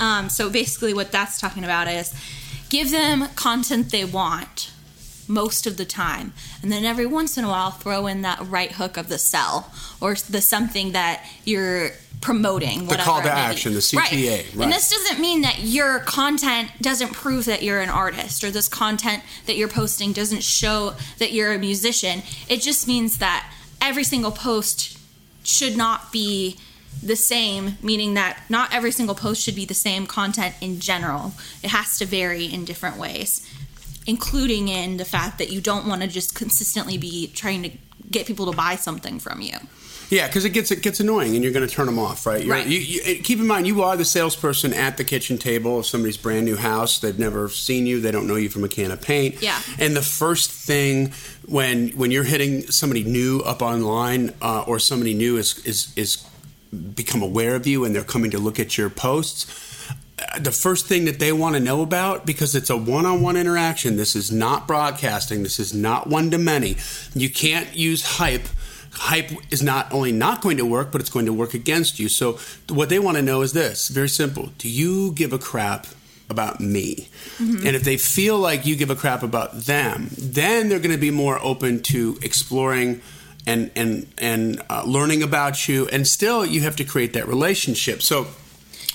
Um, 0.00 0.28
so 0.28 0.48
basically, 0.50 0.94
what 0.94 1.12
that's 1.12 1.38
talking 1.40 1.64
about 1.64 1.86
is 1.86 2.14
give 2.70 2.90
them 2.90 3.28
content 3.34 3.90
they 3.90 4.04
want 4.04 4.72
most 5.28 5.66
of 5.66 5.76
the 5.76 5.84
time, 5.84 6.32
and 6.62 6.72
then 6.72 6.84
every 6.84 7.06
once 7.06 7.36
in 7.36 7.44
a 7.44 7.48
while, 7.48 7.70
throw 7.70 8.06
in 8.06 8.22
that 8.22 8.40
right 8.46 8.72
hook 8.72 8.96
of 8.96 9.08
the 9.08 9.18
sell 9.18 9.72
or 10.00 10.14
the 10.14 10.40
something 10.40 10.92
that 10.92 11.24
you're 11.44 11.90
promoting. 12.20 12.86
The 12.86 12.96
call 12.96 13.20
to 13.20 13.28
it 13.28 13.30
may 13.30 13.34
be. 13.34 13.40
action, 13.40 13.74
the 13.74 13.80
CTA, 13.80 14.54
right. 14.54 14.64
And 14.64 14.72
this 14.72 14.90
doesn't 14.90 15.20
mean 15.20 15.42
that 15.42 15.60
your 15.60 16.00
content 16.00 16.70
doesn't 16.80 17.12
prove 17.12 17.44
that 17.44 17.62
you're 17.62 17.80
an 17.80 17.90
artist 17.90 18.42
or 18.42 18.50
this 18.50 18.68
content 18.68 19.22
that 19.46 19.56
you're 19.56 19.68
posting 19.68 20.12
doesn't 20.12 20.42
show 20.42 20.94
that 21.18 21.32
you're 21.32 21.52
a 21.52 21.58
musician. 21.58 22.22
It 22.48 22.60
just 22.62 22.88
means 22.88 23.18
that 23.18 23.52
every 23.80 24.04
single 24.04 24.32
post 24.32 24.98
should 25.44 25.76
not 25.76 26.12
be 26.12 26.58
the 27.02 27.16
same, 27.16 27.78
meaning 27.82 28.14
that 28.14 28.42
not 28.48 28.74
every 28.74 28.90
single 28.90 29.14
post 29.14 29.42
should 29.42 29.54
be 29.54 29.64
the 29.64 29.74
same 29.74 30.06
content 30.06 30.54
in 30.60 30.80
general. 30.80 31.32
It 31.62 31.70
has 31.70 31.98
to 31.98 32.06
vary 32.06 32.46
in 32.46 32.64
different 32.64 32.96
ways, 32.96 33.48
including 34.08 34.68
in 34.68 34.96
the 34.96 35.04
fact 35.04 35.36
that 35.38 35.52
you 35.52 35.60
don't 35.60 35.86
want 35.86 36.00
to 36.00 36.08
just 36.08 36.34
consistently 36.34 36.96
be 36.96 37.28
trying 37.28 37.62
to 37.62 37.70
get 38.10 38.26
people 38.26 38.50
to 38.50 38.56
buy 38.56 38.74
something 38.74 39.20
from 39.20 39.42
you. 39.42 39.52
Yeah, 40.08 40.26
because 40.26 40.46
it 40.46 40.50
gets 40.50 40.70
it 40.70 40.82
gets 40.82 41.00
annoying, 41.00 41.34
and 41.34 41.44
you're 41.44 41.52
going 41.52 41.68
to 41.68 41.72
turn 41.72 41.84
them 41.84 41.98
off, 41.98 42.24
right? 42.24 42.42
You're, 42.42 42.54
Right. 42.54 42.66
You, 42.66 42.78
you, 42.78 43.22
keep 43.22 43.38
in 43.38 43.46
mind, 43.46 43.66
you 43.66 43.82
are 43.82 43.94
the 43.94 44.06
salesperson 44.06 44.72
at 44.72 44.96
the 44.96 45.04
kitchen 45.04 45.36
table 45.36 45.80
of 45.80 45.84
somebody's 45.84 46.16
brand 46.16 46.46
new 46.46 46.56
house. 46.56 46.98
They've 46.98 47.18
never 47.18 47.50
seen 47.50 47.86
you. 47.86 48.00
They 48.00 48.10
don't 48.10 48.26
know 48.26 48.36
you 48.36 48.48
from 48.48 48.64
a 48.64 48.68
can 48.68 48.90
of 48.90 49.02
paint. 49.02 49.42
Yeah. 49.42 49.60
And 49.78 49.94
the 49.94 50.00
first 50.00 50.50
thing 50.50 51.12
when 51.46 51.90
when 51.90 52.10
you're 52.10 52.24
hitting 52.24 52.62
somebody 52.70 53.04
new 53.04 53.40
up 53.40 53.60
online, 53.60 54.32
uh, 54.40 54.64
or 54.66 54.78
somebody 54.78 55.12
new 55.12 55.36
is 55.36 55.58
is 55.66 55.92
is 55.96 56.26
become 56.94 57.20
aware 57.20 57.54
of 57.54 57.66
you, 57.66 57.84
and 57.84 57.94
they're 57.94 58.02
coming 58.02 58.30
to 58.30 58.38
look 58.38 58.58
at 58.58 58.78
your 58.78 58.88
posts. 58.88 59.67
The 60.38 60.52
first 60.52 60.86
thing 60.86 61.06
that 61.06 61.18
they 61.18 61.32
want 61.32 61.54
to 61.54 61.60
know 61.60 61.82
about, 61.82 62.26
because 62.26 62.54
it's 62.54 62.70
a 62.70 62.76
one 62.76 63.06
on 63.06 63.22
one 63.22 63.36
interaction, 63.36 63.96
this 63.96 64.14
is 64.14 64.30
not 64.30 64.66
broadcasting, 64.66 65.42
this 65.42 65.58
is 65.58 65.72
not 65.72 66.06
one 66.06 66.30
to 66.30 66.38
many. 66.38 66.76
You 67.14 67.30
can't 67.30 67.74
use 67.74 68.02
hype 68.02 68.46
hype 68.92 69.30
is 69.52 69.62
not 69.62 69.92
only 69.92 70.12
not 70.12 70.40
going 70.40 70.56
to 70.56 70.64
work, 70.64 70.90
but 70.90 71.00
it's 71.00 71.10
going 71.10 71.26
to 71.26 71.32
work 71.32 71.54
against 71.54 71.98
you. 71.98 72.08
So 72.08 72.38
what 72.68 72.88
they 72.88 72.98
want 72.98 73.16
to 73.16 73.22
know 73.22 73.42
is 73.42 73.52
this: 73.52 73.88
very 73.88 74.08
simple. 74.08 74.50
Do 74.58 74.68
you 74.68 75.12
give 75.12 75.32
a 75.32 75.38
crap 75.38 75.86
about 76.28 76.60
me? 76.60 77.08
And 77.66 77.76
if 77.76 77.84
they 77.84 77.96
feel 77.96 78.38
like 78.38 78.66
you 78.66 78.76
give 78.76 78.90
a 78.90 78.96
crap 78.96 79.22
about 79.22 79.52
them, 79.52 80.08
then 80.18 80.68
they're 80.68 80.78
going 80.78 80.94
to 80.94 81.00
be 81.00 81.10
more 81.10 81.38
open 81.42 81.80
to 81.84 82.18
exploring 82.22 83.00
and 83.46 83.70
and 83.76 84.06
and 84.18 84.62
uh, 84.68 84.82
learning 84.84 85.22
about 85.22 85.68
you. 85.68 85.88
And 85.88 86.06
still, 86.06 86.44
you 86.44 86.62
have 86.62 86.76
to 86.76 86.84
create 86.84 87.12
that 87.14 87.28
relationship. 87.28 88.02
So, 88.02 88.26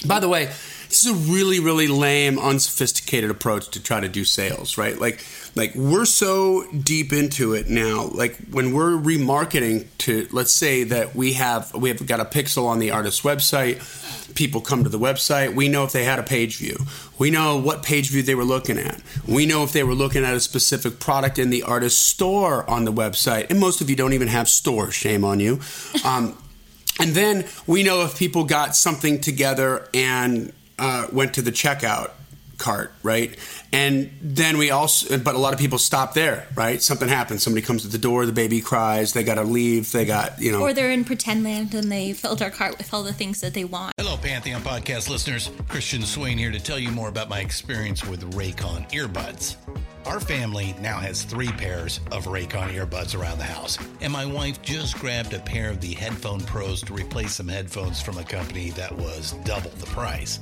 by 0.05 0.19
the 0.19 0.29
way. 0.29 0.51
This 0.93 1.07
is 1.07 1.11
a 1.11 1.31
really, 1.31 1.59
really 1.59 1.87
lame, 1.87 2.37
unsophisticated 2.37 3.31
approach 3.31 3.69
to 3.69 3.81
try 3.81 3.99
to 3.99 4.07
do 4.07 4.23
sales, 4.23 4.77
right? 4.77 4.95
Like, 4.95 5.25
like 5.55 5.73
we're 5.73 6.05
so 6.05 6.67
deep 6.71 7.11
into 7.11 7.55
it 7.55 7.67
now. 7.67 8.11
Like 8.13 8.37
when 8.51 8.73
we're 8.73 8.91
remarketing 8.91 9.87
to, 9.97 10.27
let's 10.31 10.53
say 10.53 10.83
that 10.83 11.15
we 11.15 11.33
have 11.33 11.73
we 11.73 11.89
have 11.89 12.05
got 12.05 12.19
a 12.19 12.25
pixel 12.25 12.67
on 12.67 12.77
the 12.77 12.91
artist's 12.91 13.21
website. 13.21 14.35
People 14.35 14.61
come 14.61 14.83
to 14.83 14.89
the 14.91 14.99
website. 14.99 15.55
We 15.55 15.67
know 15.67 15.83
if 15.83 15.93
they 15.93 16.03
had 16.03 16.19
a 16.19 16.23
page 16.23 16.57
view. 16.57 16.77
We 17.17 17.31
know 17.31 17.57
what 17.57 17.81
page 17.81 18.11
view 18.11 18.21
they 18.21 18.35
were 18.35 18.45
looking 18.45 18.77
at. 18.77 19.01
We 19.27 19.47
know 19.47 19.63
if 19.63 19.71
they 19.71 19.81
were 19.83 19.95
looking 19.95 20.23
at 20.23 20.35
a 20.35 20.39
specific 20.39 20.99
product 20.99 21.39
in 21.39 21.49
the 21.49 21.63
artist's 21.63 21.99
store 21.99 22.69
on 22.69 22.85
the 22.85 22.93
website. 22.93 23.49
And 23.49 23.59
most 23.59 23.81
of 23.81 23.89
you 23.89 23.95
don't 23.95 24.13
even 24.13 24.27
have 24.27 24.47
stores. 24.47 24.93
Shame 24.93 25.25
on 25.25 25.39
you. 25.39 25.59
Um, 26.05 26.37
and 26.99 27.15
then 27.15 27.45
we 27.65 27.81
know 27.81 28.03
if 28.03 28.15
people 28.15 28.43
got 28.43 28.75
something 28.75 29.19
together 29.19 29.89
and 29.91 30.53
uh, 30.83 31.07
went 31.13 31.33
to 31.35 31.41
the 31.41 31.51
checkout 31.51 32.11
cart, 32.57 32.93
right? 33.03 33.37
And 33.71 34.11
then 34.21 34.57
we 34.57 34.69
also, 34.69 35.17
but 35.17 35.33
a 35.33 35.37
lot 35.37 35.53
of 35.53 35.59
people 35.59 35.77
stop 35.77 36.13
there, 36.13 36.45
right? 36.55 36.81
Something 36.81 37.07
happens. 37.07 37.41
Somebody 37.41 37.65
comes 37.65 37.83
to 37.83 37.87
the 37.87 37.97
door, 37.97 38.25
the 38.25 38.33
baby 38.33 38.59
cries, 38.59 39.13
they 39.13 39.23
got 39.23 39.35
to 39.35 39.43
leave, 39.43 39.91
they 39.93 40.03
got, 40.05 40.41
you 40.41 40.51
know. 40.51 40.61
Or 40.61 40.73
they're 40.73 40.91
in 40.91 41.05
pretend 41.05 41.45
land 41.45 41.73
and 41.73 41.89
they 41.89 42.11
filled 42.11 42.41
our 42.41 42.51
cart 42.51 42.77
with 42.77 42.93
all 42.93 43.01
the 43.01 43.13
things 43.13 43.39
that 43.41 43.53
they 43.53 43.63
want. 43.63 43.93
Hello, 43.97 44.17
Pantheon 44.17 44.61
podcast 44.61 45.09
listeners. 45.09 45.49
Christian 45.69 46.03
Swain 46.03 46.37
here 46.37 46.51
to 46.51 46.59
tell 46.59 46.77
you 46.77 46.91
more 46.91 47.07
about 47.07 47.29
my 47.29 47.39
experience 47.39 48.05
with 48.05 48.33
Raycon 48.33 48.91
earbuds. 48.91 49.55
Our 50.05 50.19
family 50.19 50.75
now 50.81 50.99
has 50.99 51.23
three 51.23 51.51
pairs 51.51 52.01
of 52.11 52.25
Raycon 52.25 52.73
earbuds 52.73 53.17
around 53.17 53.37
the 53.37 53.45
house, 53.45 53.77
and 54.01 54.11
my 54.11 54.25
wife 54.25 54.61
just 54.61 54.99
grabbed 54.99 55.33
a 55.33 55.39
pair 55.39 55.69
of 55.69 55.79
the 55.79 55.93
Headphone 55.93 56.41
Pros 56.41 56.81
to 56.81 56.93
replace 56.93 57.35
some 57.35 57.47
headphones 57.47 58.01
from 58.01 58.17
a 58.17 58.23
company 58.23 58.71
that 58.71 58.91
was 58.91 59.31
double 59.45 59.71
the 59.71 59.85
price. 59.87 60.41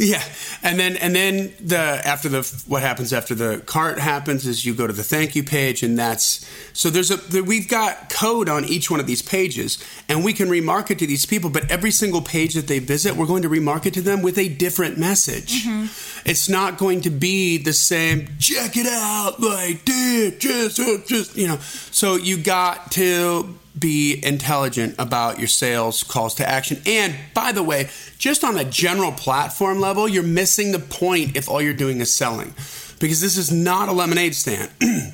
Yeah, 0.00 0.22
and 0.62 0.78
then 0.78 0.96
and 0.98 1.12
then 1.12 1.52
the 1.60 1.76
after 1.76 2.28
the 2.28 2.42
what 2.68 2.82
happens 2.82 3.12
after 3.12 3.34
the 3.34 3.60
cart 3.66 3.98
happens 3.98 4.46
is 4.46 4.64
you 4.64 4.72
go 4.72 4.86
to 4.86 4.92
the 4.92 5.02
thank 5.02 5.34
you 5.34 5.42
page, 5.42 5.82
and 5.82 5.98
that's 5.98 6.48
so 6.72 6.88
there's 6.88 7.10
a 7.10 7.16
there, 7.16 7.42
we've 7.42 7.68
got 7.68 8.08
code 8.08 8.48
on 8.48 8.64
each 8.64 8.92
one 8.92 9.00
of 9.00 9.08
these 9.08 9.22
pages, 9.22 9.84
and 10.08 10.24
we 10.24 10.32
can 10.32 10.48
remarket 10.48 10.98
to 10.98 11.06
these 11.08 11.26
people. 11.26 11.50
But 11.50 11.68
every 11.68 11.90
single 11.90 12.22
page 12.22 12.54
that 12.54 12.68
they 12.68 12.78
visit, 12.78 13.16
we're 13.16 13.26
going 13.26 13.42
to 13.42 13.48
remarket 13.48 13.92
to 13.94 14.00
them 14.00 14.22
with 14.22 14.38
a 14.38 14.48
different 14.48 14.98
message. 14.98 15.64
Mm-hmm. 15.64 16.28
It's 16.30 16.48
not 16.48 16.78
going 16.78 17.00
to 17.00 17.10
be 17.10 17.58
the 17.58 17.72
same. 17.72 18.28
Check 18.38 18.76
it 18.76 18.86
out, 18.86 19.40
like 19.40 19.84
dude, 19.84 20.38
just 20.38 20.76
just 21.08 21.36
you 21.36 21.48
know. 21.48 21.56
So 21.56 22.14
you 22.14 22.36
got 22.36 22.92
to 22.92 23.52
be 23.78 24.20
intelligent 24.24 24.94
about 24.98 25.38
your 25.38 25.48
sales 25.48 26.02
calls 26.02 26.34
to 26.36 26.48
action. 26.48 26.80
And 26.86 27.14
by 27.34 27.52
the 27.52 27.62
way, 27.62 27.88
just 28.18 28.44
on 28.44 28.56
a 28.56 28.64
general 28.64 29.12
platform 29.12 29.80
level, 29.80 30.08
you're 30.08 30.22
missing 30.22 30.72
the 30.72 30.78
point 30.78 31.36
if 31.36 31.48
all 31.48 31.60
you're 31.60 31.74
doing 31.74 32.00
is 32.00 32.12
selling. 32.12 32.54
Because 32.98 33.20
this 33.20 33.36
is 33.36 33.52
not 33.52 33.88
a 33.88 33.92
lemonade 33.92 34.34
stand. 34.34 34.70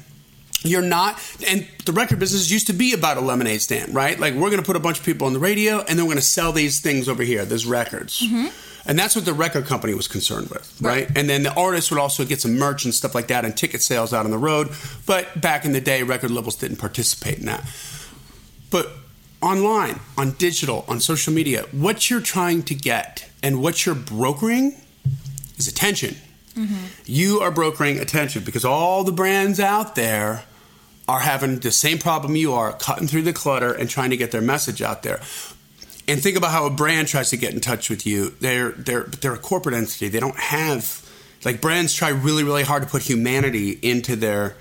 you're 0.62 0.82
not 0.82 1.20
and 1.46 1.68
the 1.84 1.92
record 1.92 2.18
business 2.18 2.50
used 2.50 2.68
to 2.68 2.72
be 2.72 2.94
about 2.94 3.18
a 3.18 3.20
lemonade 3.20 3.60
stand, 3.60 3.94
right? 3.94 4.18
Like 4.18 4.34
we're 4.34 4.50
going 4.50 4.62
to 4.62 4.66
put 4.66 4.76
a 4.76 4.80
bunch 4.80 4.98
of 4.98 5.04
people 5.04 5.26
on 5.26 5.34
the 5.34 5.38
radio 5.38 5.80
and 5.80 5.98
then 5.98 5.98
we're 5.98 6.12
going 6.12 6.16
to 6.16 6.22
sell 6.22 6.52
these 6.52 6.80
things 6.80 7.08
over 7.08 7.22
here, 7.22 7.44
these 7.44 7.66
records. 7.66 8.22
Mm-hmm. 8.22 8.48
And 8.86 8.98
that's 8.98 9.16
what 9.16 9.24
the 9.24 9.32
record 9.32 9.64
company 9.64 9.94
was 9.94 10.08
concerned 10.08 10.50
with, 10.50 10.76
right? 10.80 11.08
And 11.16 11.28
then 11.28 11.42
the 11.42 11.54
artists 11.54 11.90
would 11.90 11.98
also 11.98 12.24
get 12.24 12.40
some 12.40 12.58
merch 12.58 12.84
and 12.84 12.94
stuff 12.94 13.14
like 13.14 13.28
that 13.28 13.44
and 13.44 13.56
ticket 13.56 13.82
sales 13.82 14.12
out 14.12 14.26
on 14.26 14.30
the 14.30 14.38
road. 14.38 14.70
But 15.06 15.40
back 15.40 15.64
in 15.64 15.72
the 15.72 15.80
day, 15.80 16.02
record 16.02 16.30
labels 16.30 16.56
didn't 16.56 16.76
participate 16.76 17.38
in 17.38 17.46
that. 17.46 17.64
But 18.74 18.90
online, 19.40 20.00
on 20.18 20.32
digital, 20.32 20.84
on 20.88 20.98
social 20.98 21.32
media, 21.32 21.62
what 21.70 22.10
you're 22.10 22.20
trying 22.20 22.64
to 22.64 22.74
get 22.74 23.30
and 23.40 23.62
what 23.62 23.86
you're 23.86 23.94
brokering 23.94 24.74
is 25.56 25.68
attention. 25.68 26.16
Mm-hmm. 26.56 26.86
You 27.06 27.38
are 27.38 27.52
brokering 27.52 28.00
attention 28.00 28.42
because 28.42 28.64
all 28.64 29.04
the 29.04 29.12
brands 29.12 29.60
out 29.60 29.94
there 29.94 30.42
are 31.06 31.20
having 31.20 31.60
the 31.60 31.70
same 31.70 31.98
problem 31.98 32.34
you 32.34 32.52
are, 32.52 32.72
cutting 32.72 33.06
through 33.06 33.22
the 33.22 33.32
clutter 33.32 33.72
and 33.72 33.88
trying 33.88 34.10
to 34.10 34.16
get 34.16 34.32
their 34.32 34.40
message 34.40 34.82
out 34.82 35.04
there. 35.04 35.20
And 36.08 36.20
think 36.20 36.36
about 36.36 36.50
how 36.50 36.66
a 36.66 36.70
brand 36.70 37.06
tries 37.06 37.30
to 37.30 37.36
get 37.36 37.54
in 37.54 37.60
touch 37.60 37.88
with 37.88 38.04
you. 38.04 38.34
They're 38.40 38.72
they're 38.72 39.04
they're 39.04 39.34
a 39.34 39.38
corporate 39.38 39.76
entity. 39.76 40.08
They 40.08 40.18
don't 40.18 40.36
have 40.36 41.08
like 41.44 41.60
brands 41.60 41.94
try 41.94 42.08
really 42.08 42.42
really 42.42 42.64
hard 42.64 42.82
to 42.82 42.88
put 42.88 43.02
humanity 43.02 43.78
into 43.82 44.16
their 44.16 44.56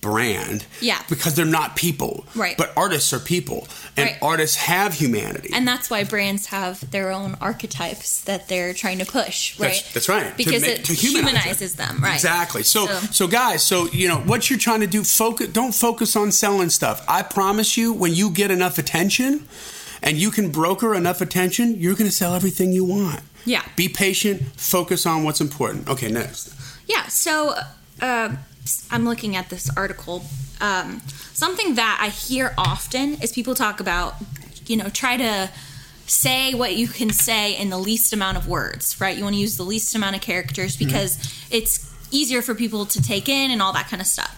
brand. 0.00 0.66
Yeah. 0.80 1.02
Because 1.08 1.34
they're 1.34 1.44
not 1.44 1.74
people. 1.76 2.24
Right. 2.34 2.56
But 2.56 2.72
artists 2.76 3.12
are 3.12 3.18
people. 3.18 3.66
And 3.96 4.10
Right. 4.10 4.18
artists 4.22 4.56
have 4.56 4.94
humanity. 4.94 5.50
And 5.52 5.66
that's 5.66 5.88
why 5.90 6.04
brands 6.04 6.46
have 6.46 6.88
their 6.90 7.10
own 7.10 7.36
archetypes 7.40 8.20
that 8.22 8.46
they're 8.48 8.72
trying 8.74 8.98
to 8.98 9.04
push, 9.06 9.58
right? 9.58 9.68
That's, 9.72 9.92
that's 9.94 10.08
right. 10.08 10.30
To 10.30 10.36
Because 10.36 10.62
make- 10.62 10.78
it 10.80 10.84
to 10.84 10.94
humanize 10.94 11.32
humanizes 11.42 11.74
them, 11.74 11.98
right? 12.02 12.14
Exactly. 12.14 12.62
So, 12.62 12.86
so, 12.86 13.00
So- 13.12 13.26
guys, 13.26 13.62
so 13.64 13.88
you 13.90 14.06
know 14.08 14.18
what 14.18 14.48
you're 14.50 14.58
trying 14.58 14.80
to 14.80 14.86
do. 14.86 15.02
Focus. 15.02 15.48
Don't 15.48 15.72
focus 15.74 16.14
on 16.14 16.30
selling 16.30 16.70
stuff. 16.70 17.02
I 17.08 17.22
promise 17.22 17.76
you, 17.76 17.92
when 17.92 18.14
you 18.14 18.30
get 18.30 18.50
enough 18.50 18.78
attention, 18.78 19.48
and 20.02 20.18
you 20.18 20.30
can 20.30 20.50
broker 20.50 20.94
enough 20.94 21.20
attention, 21.20 21.80
you're 21.80 21.94
going 21.94 22.08
to 22.08 22.14
sell 22.14 22.34
everything 22.34 22.70
you 22.72 22.84
want. 22.84 23.20
Yeah. 23.44 23.62
Be 23.76 23.88
patient. 23.88 24.42
Focus 24.56 25.06
on 25.06 25.24
what's 25.24 25.40
important. 25.40 25.88
Okay, 25.88 26.10
next. 26.10 26.52
Yeah, 26.86 27.08
so 27.08 27.54
uh, 28.00 28.36
I'm 28.90 29.04
looking 29.04 29.36
at 29.36 29.50
this 29.50 29.70
article. 29.76 30.24
Um, 30.60 31.00
something 31.32 31.74
that 31.74 31.98
I 32.00 32.08
hear 32.08 32.54
often 32.56 33.14
is 33.22 33.32
people 33.32 33.54
talk 33.54 33.80
about, 33.80 34.14
you 34.66 34.76
know, 34.76 34.88
try 34.88 35.16
to 35.16 35.50
say 36.06 36.54
what 36.54 36.76
you 36.76 36.86
can 36.86 37.10
say 37.10 37.56
in 37.56 37.68
the 37.70 37.78
least 37.78 38.12
amount 38.12 38.36
of 38.36 38.46
words, 38.48 39.00
right? 39.00 39.16
You 39.16 39.24
want 39.24 39.34
to 39.34 39.40
use 39.40 39.56
the 39.56 39.64
least 39.64 39.94
amount 39.94 40.16
of 40.16 40.22
characters 40.22 40.76
because 40.76 41.18
it's 41.50 41.92
easier 42.10 42.42
for 42.42 42.54
people 42.54 42.86
to 42.86 43.02
take 43.02 43.28
in 43.28 43.50
and 43.50 43.60
all 43.60 43.72
that 43.72 43.88
kind 43.88 44.00
of 44.00 44.06
stuff. 44.06 44.32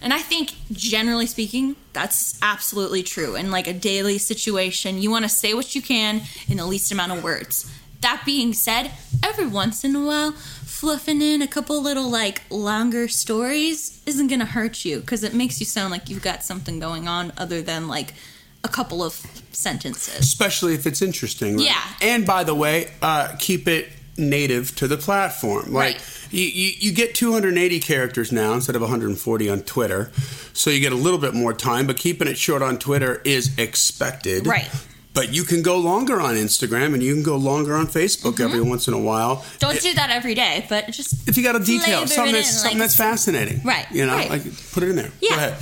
And 0.00 0.14
I 0.14 0.18
think, 0.18 0.54
generally 0.70 1.26
speaking, 1.26 1.74
that's 1.92 2.38
absolutely 2.40 3.02
true. 3.02 3.34
In 3.34 3.50
like 3.50 3.66
a 3.66 3.72
daily 3.72 4.18
situation, 4.18 5.02
you 5.02 5.10
want 5.10 5.24
to 5.24 5.28
say 5.28 5.54
what 5.54 5.74
you 5.74 5.82
can 5.82 6.22
in 6.48 6.56
the 6.56 6.66
least 6.66 6.92
amount 6.92 7.12
of 7.12 7.24
words. 7.24 7.68
That 8.00 8.22
being 8.24 8.52
said, 8.52 8.92
every 9.24 9.48
once 9.48 9.82
in 9.82 9.96
a 9.96 10.04
while, 10.04 10.34
fluffing 10.78 11.20
in 11.20 11.42
a 11.42 11.46
couple 11.48 11.82
little 11.82 12.08
like 12.08 12.42
longer 12.50 13.08
stories 13.08 14.00
isn't 14.06 14.28
going 14.28 14.38
to 14.38 14.46
hurt 14.46 14.84
you 14.84 15.00
because 15.00 15.24
it 15.24 15.34
makes 15.34 15.58
you 15.58 15.66
sound 15.66 15.90
like 15.90 16.08
you've 16.08 16.22
got 16.22 16.44
something 16.44 16.78
going 16.78 17.08
on 17.08 17.32
other 17.36 17.60
than 17.62 17.88
like 17.88 18.14
a 18.62 18.68
couple 18.68 19.02
of 19.02 19.14
sentences. 19.52 20.18
Especially 20.20 20.74
if 20.74 20.86
it's 20.86 21.02
interesting. 21.02 21.56
right? 21.56 21.66
Yeah. 21.66 21.82
And 22.00 22.24
by 22.26 22.44
the 22.44 22.54
way, 22.54 22.90
uh, 23.02 23.34
keep 23.38 23.66
it 23.66 23.88
native 24.16 24.74
to 24.76 24.86
the 24.88 24.96
platform. 24.96 25.72
Like 25.72 25.96
Right. 25.96 26.28
you, 26.30 26.44
you, 26.44 26.72
you 26.78 26.92
get 26.92 27.14
280 27.14 27.80
characters 27.80 28.30
now 28.32 28.52
instead 28.54 28.76
of 28.76 28.82
140 28.82 29.50
on 29.50 29.60
Twitter, 29.62 30.10
so 30.52 30.70
you 30.70 30.80
get 30.80 30.92
a 30.92 30.96
little 30.96 31.18
bit 31.20 31.34
more 31.34 31.52
time. 31.54 31.86
But 31.86 31.96
keeping 31.96 32.28
it 32.28 32.38
short 32.38 32.62
on 32.62 32.78
Twitter 32.78 33.20
is 33.24 33.56
expected. 33.58 34.46
Right. 34.46 34.68
But 35.14 35.34
you 35.34 35.42
can 35.42 35.62
go 35.62 35.78
longer 35.78 36.20
on 36.20 36.34
Instagram 36.36 36.94
and 36.94 37.02
you 37.02 37.12
can 37.14 37.22
go 37.24 37.36
longer 37.36 37.74
on 37.74 37.86
Facebook 37.86 38.34
Mm-hmm. 38.34 38.42
every 38.42 38.60
once 38.60 38.86
in 38.88 38.94
a 38.94 38.98
while. 38.98 39.44
Don't 39.58 39.80
do 39.80 39.92
that 39.94 40.10
every 40.10 40.34
day, 40.34 40.64
but 40.68 40.88
just 40.90 41.28
If 41.28 41.36
you 41.36 41.42
got 41.42 41.56
a 41.56 41.64
detail, 41.64 42.06
something 42.06 42.32
that's 42.34 42.48
in, 42.48 42.54
something 42.58 42.78
like- 42.78 42.84
that's 42.84 42.96
fascinating, 42.96 43.60
Right, 43.64 43.86
You 43.90 44.06
know, 44.06 44.14
right. 44.14 44.30
like 44.30 44.42
put 44.72 44.82
it 44.84 44.90
in 44.90 44.96
there. 44.96 45.10
Yeah. 45.20 45.30
Go 45.30 45.36
ahead. 45.36 45.54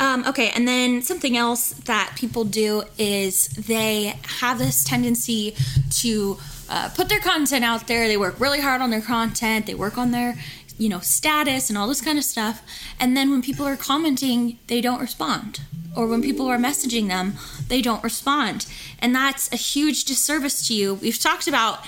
Um, 0.00 0.24
okay, 0.28 0.50
and 0.54 0.68
then 0.68 1.02
something 1.02 1.36
else 1.36 1.70
that 1.86 2.12
people 2.16 2.44
do 2.44 2.82
is 2.98 3.48
they 3.48 4.14
have 4.40 4.58
this 4.58 4.84
tendency 4.84 5.56
to 6.02 6.38
uh, 6.68 6.88
put 6.94 7.08
their 7.08 7.18
content 7.18 7.64
out 7.64 7.88
there. 7.88 8.06
They 8.06 8.16
work 8.16 8.38
really 8.38 8.60
hard 8.60 8.80
on 8.80 8.90
their 8.90 9.00
content. 9.00 9.66
They 9.66 9.74
work 9.74 9.98
on 9.98 10.12
their 10.12 10.36
you 10.78 10.88
know, 10.88 11.00
status 11.00 11.68
and 11.68 11.76
all 11.76 11.88
this 11.88 12.00
kind 12.00 12.18
of 12.18 12.24
stuff. 12.24 12.62
And 12.98 13.16
then 13.16 13.30
when 13.30 13.42
people 13.42 13.66
are 13.66 13.76
commenting, 13.76 14.58
they 14.68 14.80
don't 14.80 15.00
respond. 15.00 15.60
Or 15.96 16.06
when 16.06 16.22
people 16.22 16.46
are 16.46 16.58
messaging 16.58 17.08
them, 17.08 17.34
they 17.66 17.82
don't 17.82 18.02
respond. 18.04 18.66
And 19.00 19.14
that's 19.14 19.52
a 19.52 19.56
huge 19.56 20.04
disservice 20.04 20.66
to 20.68 20.74
you. 20.74 20.94
We've 20.94 21.18
talked 21.18 21.48
about, 21.48 21.80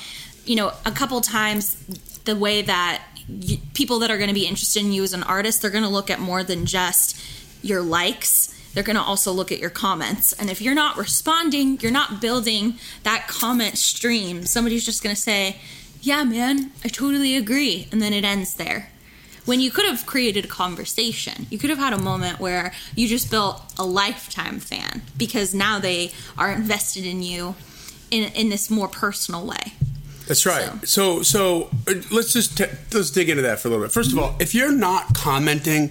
you 0.45 0.57
know, 0.57 0.73
a 0.85 0.91
couple 0.91 1.21
times 1.21 1.77
the 2.25 2.35
way 2.35 2.63
that 2.63 3.03
you, 3.29 3.59
people 3.75 4.01
that 4.01 4.11
are 4.11 4.17
going 4.17 4.29
to 4.29 4.35
be 4.35 4.47
interested 4.47 4.83
in 4.83 4.93
you 4.93 5.05
as 5.05 5.13
an 5.13 5.23
artist, 5.23 5.63
they're 5.63 5.71
going 5.71 5.85
to 5.85 5.91
look 5.91 6.11
at 6.11 6.19
more 6.19 6.43
than 6.43 6.67
just 6.67 7.21
your 7.63 7.83
likes. 7.83 8.49
They're 8.75 8.83
going 8.83 8.97
to 8.97 9.03
also 9.03 9.33
look 9.33 9.53
at 9.53 9.59
your 9.59 9.71
comments. 9.71 10.33
And 10.33 10.51
if 10.51 10.61
you're 10.61 10.75
not 10.75 10.97
responding, 10.97 11.79
you're 11.81 11.93
not 11.93 12.21
building 12.21 12.75
that 13.05 13.29
comment 13.29 13.79
stream. 13.79 14.47
Somebody's 14.47 14.85
just 14.85 15.03
going 15.03 15.15
to 15.15 15.21
say, 15.21 15.57
Yeah, 16.03 16.25
man, 16.25 16.73
I 16.85 16.89
totally 16.89 17.37
agree. 17.37 17.89
And 17.93 18.01
then 18.01 18.13
it 18.13 18.25
ends 18.25 18.55
there. 18.55 18.91
When 19.45 19.61
you 19.61 19.71
could 19.71 19.87
have 19.87 20.07
created 20.07 20.45
a 20.45 20.49
conversation, 20.49 21.47
you 21.51 21.59
could 21.59 21.71
have 21.71 21.79
had 21.79 21.93
a 21.93 21.99
moment 21.99 22.41
where 22.41 22.73
you 22.95 23.09
just 23.09 23.31
built 23.31 23.63
a 23.79 23.85
lifetime 23.85 24.61
fan 24.61 25.03
because 25.17 25.55
now 25.55 25.79
they 25.79 26.13
are 26.39 26.53
invested 26.53 27.05
in 27.05 27.23
you 27.23 27.55
in, 28.11 28.25
in 28.33 28.49
this 28.49 28.71
more 28.71 28.89
personal 28.89 29.47
way. 29.47 29.73
That's 30.27 30.47
right. 30.47 30.87
So, 30.87 31.23
so, 31.23 31.71
uh, 31.89 31.95
let's 32.13 32.33
just 32.33 32.57
t- 32.57 32.67
let's 32.93 33.11
dig 33.11 33.29
into 33.29 33.43
that 33.43 33.59
for 33.59 33.67
a 33.67 33.71
little 33.73 33.85
bit. 33.85 33.93
1st 33.93 34.13
of 34.13 34.19
all, 34.19 34.37
if 34.39 34.55
you're 34.55 34.71
not 34.71 35.13
commenting 35.15 35.91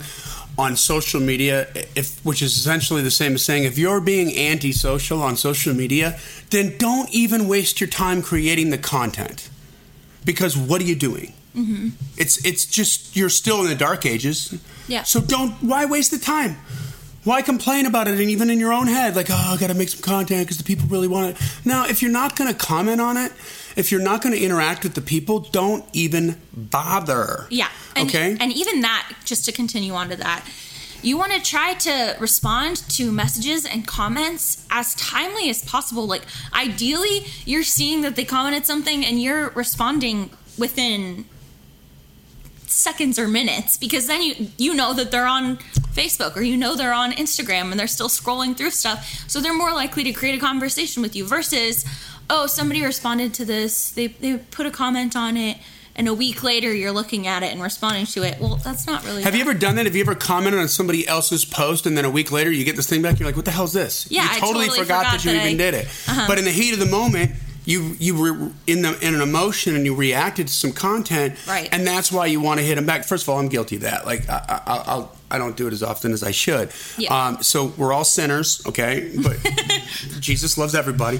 on 0.57 0.77
social 0.77 1.19
media, 1.19 1.67
if 1.95 2.23
which 2.25 2.41
is 2.41 2.55
essentially 2.57 3.01
the 3.01 3.11
same 3.11 3.33
as 3.33 3.43
saying 3.43 3.65
if 3.65 3.77
you're 3.77 3.99
being 3.99 4.37
antisocial 4.37 5.21
on 5.21 5.35
social 5.35 5.73
media, 5.73 6.17
then 6.51 6.77
don't 6.77 7.09
even 7.09 7.49
waste 7.49 7.81
your 7.81 7.89
time 7.89 8.21
creating 8.21 8.69
the 8.69 8.77
content. 8.77 9.49
Because 10.25 10.57
what 10.57 10.81
are 10.81 10.85
you 10.85 10.95
doing? 10.95 11.33
Mm-hmm. 11.55 11.89
It's 12.17 12.43
it's 12.45 12.65
just 12.65 13.15
you're 13.15 13.29
still 13.29 13.61
in 13.61 13.69
the 13.69 13.75
dark 13.75 14.05
ages. 14.05 14.57
Yeah. 14.87 15.03
So 15.03 15.19
don't 15.19 15.51
why 15.63 15.85
waste 15.85 16.11
the 16.11 16.19
time? 16.19 16.57
Why 17.23 17.41
complain 17.41 17.85
about 17.85 18.07
it 18.07 18.13
and 18.19 18.29
even 18.29 18.49
in 18.49 18.59
your 18.59 18.71
own 18.71 18.87
head 18.87 19.15
like 19.15 19.27
oh 19.29 19.53
I 19.53 19.57
got 19.57 19.67
to 19.67 19.73
make 19.73 19.89
some 19.89 20.01
content 20.01 20.45
because 20.45 20.57
the 20.57 20.63
people 20.63 20.87
really 20.87 21.07
want 21.07 21.35
it. 21.35 21.41
Now 21.65 21.85
if 21.85 22.01
you're 22.01 22.11
not 22.11 22.35
going 22.35 22.51
to 22.51 22.57
comment 22.57 23.01
on 23.01 23.17
it, 23.17 23.33
if 23.75 23.91
you're 23.91 24.01
not 24.01 24.21
going 24.21 24.33
to 24.33 24.41
interact 24.41 24.83
with 24.83 24.93
the 24.93 25.01
people, 25.01 25.39
don't 25.39 25.83
even 25.93 26.39
bother. 26.53 27.47
Yeah. 27.49 27.69
And, 27.95 28.09
okay. 28.09 28.37
And 28.39 28.53
even 28.53 28.81
that, 28.81 29.11
just 29.25 29.45
to 29.45 29.51
continue 29.51 29.93
on 29.93 30.09
to 30.09 30.15
that, 30.17 30.45
you 31.01 31.17
want 31.17 31.31
to 31.31 31.41
try 31.41 31.73
to 31.73 32.15
respond 32.19 32.77
to 32.89 33.11
messages 33.11 33.65
and 33.65 33.87
comments 33.87 34.65
as 34.69 34.95
timely 34.95 35.49
as 35.49 35.63
possible. 35.63 36.05
Like, 36.05 36.23
ideally, 36.53 37.25
you're 37.45 37.63
seeing 37.63 38.01
that 38.01 38.15
they 38.15 38.25
commented 38.25 38.65
something 38.65 39.05
and 39.05 39.21
you're 39.21 39.49
responding 39.49 40.31
within 40.57 41.25
seconds 42.67 43.17
or 43.17 43.27
minutes 43.27 43.77
because 43.77 44.05
then 44.05 44.21
you 44.21 44.47
you 44.57 44.75
know 44.75 44.93
that 44.93 45.09
they're 45.09 45.25
on 45.25 45.57
Facebook 45.93 46.37
or 46.37 46.41
you 46.41 46.55
know 46.55 46.75
they're 46.75 46.93
on 46.93 47.11
Instagram 47.13 47.71
and 47.71 47.79
they're 47.79 47.87
still 47.87 48.07
scrolling 48.07 48.55
through 48.55 48.69
stuff 48.69 49.25
so 49.27 49.39
they're 49.39 49.57
more 49.57 49.73
likely 49.73 50.03
to 50.03 50.11
create 50.11 50.35
a 50.35 50.39
conversation 50.39 51.01
with 51.01 51.15
you 51.15 51.25
versus 51.25 51.83
oh 52.29 52.45
somebody 52.45 52.83
responded 52.83 53.33
to 53.33 53.43
this 53.43 53.89
they 53.91 54.07
they 54.07 54.37
put 54.37 54.67
a 54.67 54.71
comment 54.71 55.15
on 55.15 55.35
it 55.35 55.57
and 55.99 56.07
a 56.07 56.13
week 56.13 56.41
later 56.43 56.73
you're 56.73 56.91
looking 56.91 57.27
at 57.27 57.43
it 57.43 57.51
and 57.51 57.61
responding 57.61 58.05
to 58.07 58.23
it 58.23 58.39
well 58.39 58.55
that's 58.55 58.87
not 58.87 59.05
really 59.05 59.21
Have 59.21 59.35
you 59.35 59.41
ever 59.41 59.53
done 59.53 59.75
that? 59.75 59.85
Have 59.85 59.95
you 59.95 60.01
ever 60.01 60.15
commented 60.15 60.59
on 60.59 60.67
somebody 60.67 61.07
else's 61.07 61.45
post 61.45 61.85
and 61.85 61.95
then 61.95 62.05
a 62.05 62.09
week 62.09 62.31
later 62.31 62.51
you 62.51 62.65
get 62.65 62.75
this 62.75 62.87
thing 62.89 63.01
back? 63.03 63.19
You're 63.19 63.27
like, 63.27 63.35
"What 63.35 63.45
the 63.45 63.51
hell's 63.51 63.73
this?" 63.73 64.07
Yeah, 64.09 64.23
you 64.23 64.29
I 64.31 64.39
totally, 64.39 64.65
totally 64.67 64.79
forgot, 64.85 65.05
forgot 65.05 65.11
that 65.11 65.25
you 65.25 65.31
that 65.33 65.45
even 65.45 65.53
I- 65.61 65.63
did 65.71 65.73
it. 65.75 65.85
Uh-huh. 66.07 66.25
But 66.27 66.39
in 66.39 66.45
the 66.45 66.51
heat 66.51 66.73
of 66.73 66.79
the 66.79 66.85
moment, 66.87 67.31
you 67.65 67.95
you 67.99 68.17
were 68.17 68.51
in 68.65 68.81
the 68.81 68.97
in 69.05 69.13
an 69.13 69.21
emotion 69.21 69.75
and 69.75 69.85
you 69.85 69.93
reacted 69.93 70.47
to 70.47 70.53
some 70.53 70.71
content, 70.71 71.35
Right. 71.47 71.67
And 71.71 71.85
that's 71.85 72.11
why 72.11 72.25
you 72.27 72.39
want 72.39 72.59
to 72.59 72.65
hit 72.65 72.75
them 72.75 72.85
back. 72.85 73.03
First 73.03 73.23
of 73.23 73.29
all, 73.29 73.37
I'm 73.39 73.49
guilty 73.49 73.75
of 73.75 73.81
that. 73.83 74.05
Like 74.05 74.27
I, 74.29 74.61
I, 74.65 74.83
I'll. 74.87 75.15
I 75.31 75.37
don't 75.37 75.55
do 75.55 75.67
it 75.67 75.73
as 75.73 75.83
often 75.83 76.11
as 76.11 76.23
I 76.23 76.31
should. 76.31 76.71
Yeah. 76.97 77.13
Um, 77.13 77.43
so 77.43 77.67
we're 77.77 77.93
all 77.93 78.03
sinners, 78.03 78.63
okay? 78.65 79.11
But 79.21 79.37
Jesus 80.19 80.57
loves 80.57 80.73
everybody. 80.73 81.17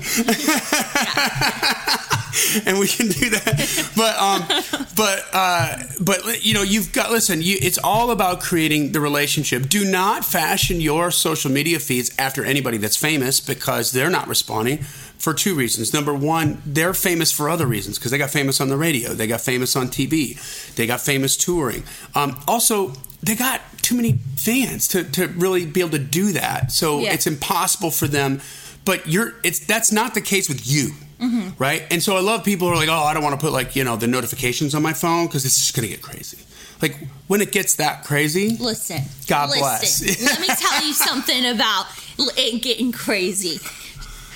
and 2.65 2.79
we 2.79 2.88
can 2.88 3.07
do 3.07 3.29
that. 3.31 3.91
But 3.95 4.15
um, 4.17 4.86
but 4.95 5.25
uh, 5.33 5.77
but 6.01 6.45
you 6.45 6.53
know, 6.53 6.62
you've 6.63 6.91
got 6.93 7.12
listen. 7.12 7.41
You, 7.41 7.57
it's 7.62 7.77
all 7.77 8.12
about 8.12 8.41
creating 8.41 8.91
the 8.91 9.00
relationship. 9.00 9.67
Do 9.69 9.89
not 9.89 10.25
fashion 10.25 10.81
your 10.81 11.12
social 11.12 11.51
media 11.51 11.79
feeds 11.79 12.11
after 12.18 12.44
anybody 12.46 12.77
that's 12.77 12.98
famous 12.98 13.39
because 13.39 13.92
they're 13.92 14.09
not 14.09 14.27
responding. 14.27 14.79
For 15.20 15.33
two 15.33 15.53
reasons. 15.53 15.94
Number 15.94 16.13
one, 16.13 16.61
they're 16.65 16.94
famous 16.94 17.29
for 17.29 17.50
other 17.50 17.65
reasons 17.65 17.98
because 18.00 18.11
they 18.11 18.18
got 18.18 18.29
famous 18.29 18.61
on 18.61 18.70
the 18.70 18.77
radio, 18.77 19.09
they 19.13 19.27
got 19.27 19.42
famous 19.42 19.75
on 19.75 19.89
TV, 19.89 20.37
they 20.75 20.87
got 20.87 21.01
famous 21.01 21.35
touring. 21.35 21.83
Um, 22.15 22.39
also, 22.48 22.94
they 23.22 23.35
got 23.35 23.59
too 23.81 23.96
many 23.96 24.13
fans 24.37 24.87
to, 24.87 25.03
to 25.03 25.27
really 25.27 25.65
be 25.65 25.81
able 25.81 25.89
to 25.92 26.00
do 26.00 26.31
that. 26.31 26.72
So 26.72 27.01
Yeah. 27.01 27.11
it's 27.13 27.27
impossible 27.27 27.92
for 27.92 28.07
them. 28.07 28.39
But 28.85 29.07
you're 29.07 29.33
it's 29.44 29.59
that's 29.59 29.92
not 29.92 30.13
the 30.13 30.22
case 30.22 30.48
with 30.48 30.65
you. 30.65 30.92
Mm-hmm. 31.20 31.62
Right? 31.62 31.86
And 31.92 32.01
so 32.01 32.16
I 32.16 32.22
love 32.22 32.44
people 32.44 32.68
who 32.68 32.74
are 32.74 32.77
like, 32.77 32.90
oh, 32.90 33.03
I 33.03 33.14
don't 33.14 33.24
want 33.24 33.40
to 33.40 33.46
put 33.46 33.51
like, 33.51 33.75
you 33.75 33.84
know, 33.84 33.96
the 33.96 34.08
notifications 34.08 34.74
on 34.74 34.82
my 34.82 34.94
phone 34.94 35.27
because 35.27 35.46
it's 35.46 35.58
just 35.58 35.75
going 35.75 35.88
to 35.88 35.94
get 35.94 36.01
crazy. 36.01 36.38
Like 36.82 36.96
when 37.27 37.42
it 37.42 37.51
gets 37.51 37.75
that 37.75 38.05
crazy, 38.05 38.55
Listen. 38.58 39.01
God 39.27 39.50
listen, 39.50 40.08
bless. 40.08 40.24
let 40.24 40.40
me 40.40 40.48
tell 40.48 40.86
you 40.86 40.94
something 40.94 41.46
about 41.46 41.88
it 42.18 42.62
getting 42.62 42.92
crazy. 42.92 43.60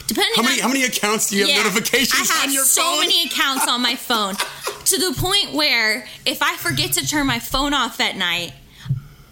Depending 0.08 0.34
how 0.36 0.44
many 0.44 0.56
on 0.56 0.62
how 0.62 0.68
many 0.68 0.84
accounts 0.84 1.30
do 1.30 1.38
you 1.38 1.48
have 1.48 1.66
notifications 1.66 2.30
I 2.30 2.34
have 2.34 2.48
on 2.48 2.54
your 2.54 2.66
so 2.66 2.82
phone? 2.82 2.96
So 2.96 3.00
many 3.02 3.26
accounts 3.26 3.68
on 3.68 3.82
my 3.82 3.96
phone 3.96 4.36
to 4.86 4.98
the 4.98 5.16
point 5.18 5.54
where 5.54 6.06
if 6.26 6.42
I 6.42 6.58
forget 6.58 6.94
to 6.94 7.08
turn 7.08 7.26
my 7.26 7.40
phone 7.40 7.74
off 7.74 8.02
at 8.02 8.18
night, 8.18 8.54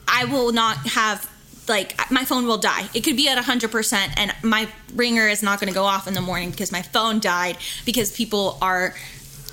I 0.07 0.25
will 0.25 0.53
not 0.53 0.77
have 0.87 1.29
like 1.71 1.95
my 2.11 2.23
phone 2.23 2.45
will 2.45 2.59
die. 2.59 2.87
It 2.93 3.03
could 3.03 3.15
be 3.15 3.27
at 3.27 3.43
100% 3.43 4.13
and 4.17 4.35
my 4.43 4.67
ringer 4.93 5.27
is 5.27 5.41
not 5.41 5.59
going 5.59 5.69
to 5.69 5.73
go 5.73 5.85
off 5.85 6.07
in 6.07 6.13
the 6.13 6.21
morning 6.21 6.51
because 6.51 6.71
my 6.71 6.83
phone 6.83 7.19
died 7.19 7.57
because 7.85 8.15
people 8.15 8.59
are 8.61 8.93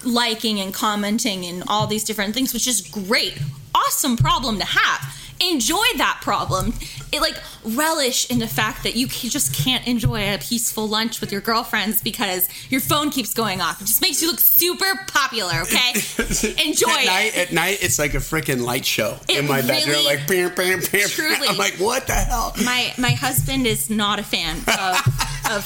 liking 0.04 0.60
and 0.60 0.74
commenting 0.74 1.46
and 1.46 1.64
all 1.68 1.86
these 1.86 2.04
different 2.04 2.34
things, 2.34 2.52
which 2.52 2.66
is 2.66 2.82
great. 2.82 3.38
Awesome 3.74 4.16
problem 4.16 4.58
to 4.58 4.64
have. 4.66 5.27
Enjoy 5.40 5.84
that 5.96 6.18
problem. 6.22 6.74
It 7.12 7.20
like 7.20 7.36
relish 7.64 8.28
in 8.30 8.38
the 8.38 8.46
fact 8.48 8.82
that 8.82 8.96
you 8.96 9.06
can, 9.06 9.30
just 9.30 9.54
can't 9.54 9.86
enjoy 9.86 10.34
a 10.34 10.38
peaceful 10.38 10.86
lunch 10.86 11.20
with 11.20 11.32
your 11.32 11.40
girlfriends 11.40 12.02
because 12.02 12.48
your 12.70 12.80
phone 12.80 13.10
keeps 13.10 13.32
going 13.32 13.60
off. 13.60 13.80
It 13.80 13.86
just 13.86 14.02
makes 14.02 14.20
you 14.20 14.28
look 14.30 14.40
super 14.40 14.98
popular, 15.06 15.62
okay? 15.62 15.90
Enjoy 16.66 16.90
at 16.90 17.02
it. 17.02 17.06
night, 17.06 17.36
at 17.36 17.52
night, 17.52 17.78
it's 17.80 17.98
like 17.98 18.14
a 18.14 18.18
freaking 18.18 18.62
light 18.62 18.84
show 18.84 19.18
It 19.28 19.38
in 19.38 19.46
my 19.48 19.62
bedroom. 19.62 20.04
Like, 20.04 20.26
bam, 20.26 20.54
bam, 20.54 20.80
bam. 20.80 21.08
Truly. 21.08 21.48
I'm 21.48 21.56
like, 21.56 21.74
what 21.74 22.06
the 22.06 22.12
hell? 22.14 22.52
my 22.64 22.92
my 22.98 23.12
husband 23.12 23.66
is 23.66 23.88
not 23.90 24.18
a 24.18 24.22
fan 24.24 24.58
of 24.58 25.00
of 25.50 25.64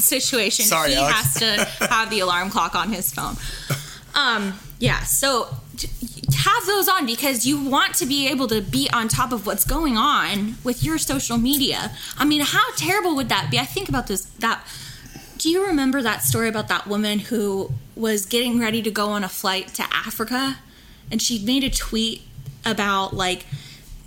situation. 0.00 0.64
Sorry, 0.64 0.90
he 0.90 0.96
Alex. 0.96 1.16
has 1.16 1.34
to 1.80 1.86
have 1.86 2.10
the 2.10 2.20
alarm 2.20 2.50
clock 2.50 2.74
on 2.74 2.92
his 2.92 3.12
phone. 3.12 3.36
Um, 4.14 4.58
yeah, 4.78 5.00
so 5.02 5.48
have 6.34 6.66
those 6.66 6.88
on 6.88 7.06
because 7.06 7.46
you 7.46 7.60
want 7.60 7.94
to 7.96 8.06
be 8.06 8.28
able 8.28 8.48
to 8.48 8.60
be 8.60 8.88
on 8.92 9.08
top 9.08 9.32
of 9.32 9.46
what's 9.46 9.64
going 9.64 9.96
on 9.96 10.56
with 10.64 10.84
your 10.84 10.98
social 10.98 11.38
media. 11.38 11.92
I 12.18 12.24
mean, 12.24 12.42
how 12.42 12.72
terrible 12.76 13.16
would 13.16 13.28
that 13.28 13.50
be? 13.50 13.58
I 13.58 13.64
think 13.64 13.88
about 13.88 14.06
this 14.06 14.24
that 14.40 14.64
do 15.36 15.50
you 15.50 15.66
remember 15.66 16.00
that 16.00 16.22
story 16.22 16.48
about 16.48 16.68
that 16.68 16.86
woman 16.86 17.18
who 17.18 17.70
was 17.96 18.24
getting 18.24 18.58
ready 18.58 18.80
to 18.82 18.90
go 18.90 19.08
on 19.08 19.24
a 19.24 19.28
flight 19.28 19.68
to 19.74 19.82
Africa 19.94 20.58
and 21.10 21.20
she 21.20 21.44
made 21.44 21.64
a 21.64 21.70
tweet 21.70 22.22
about 22.64 23.14
like 23.14 23.46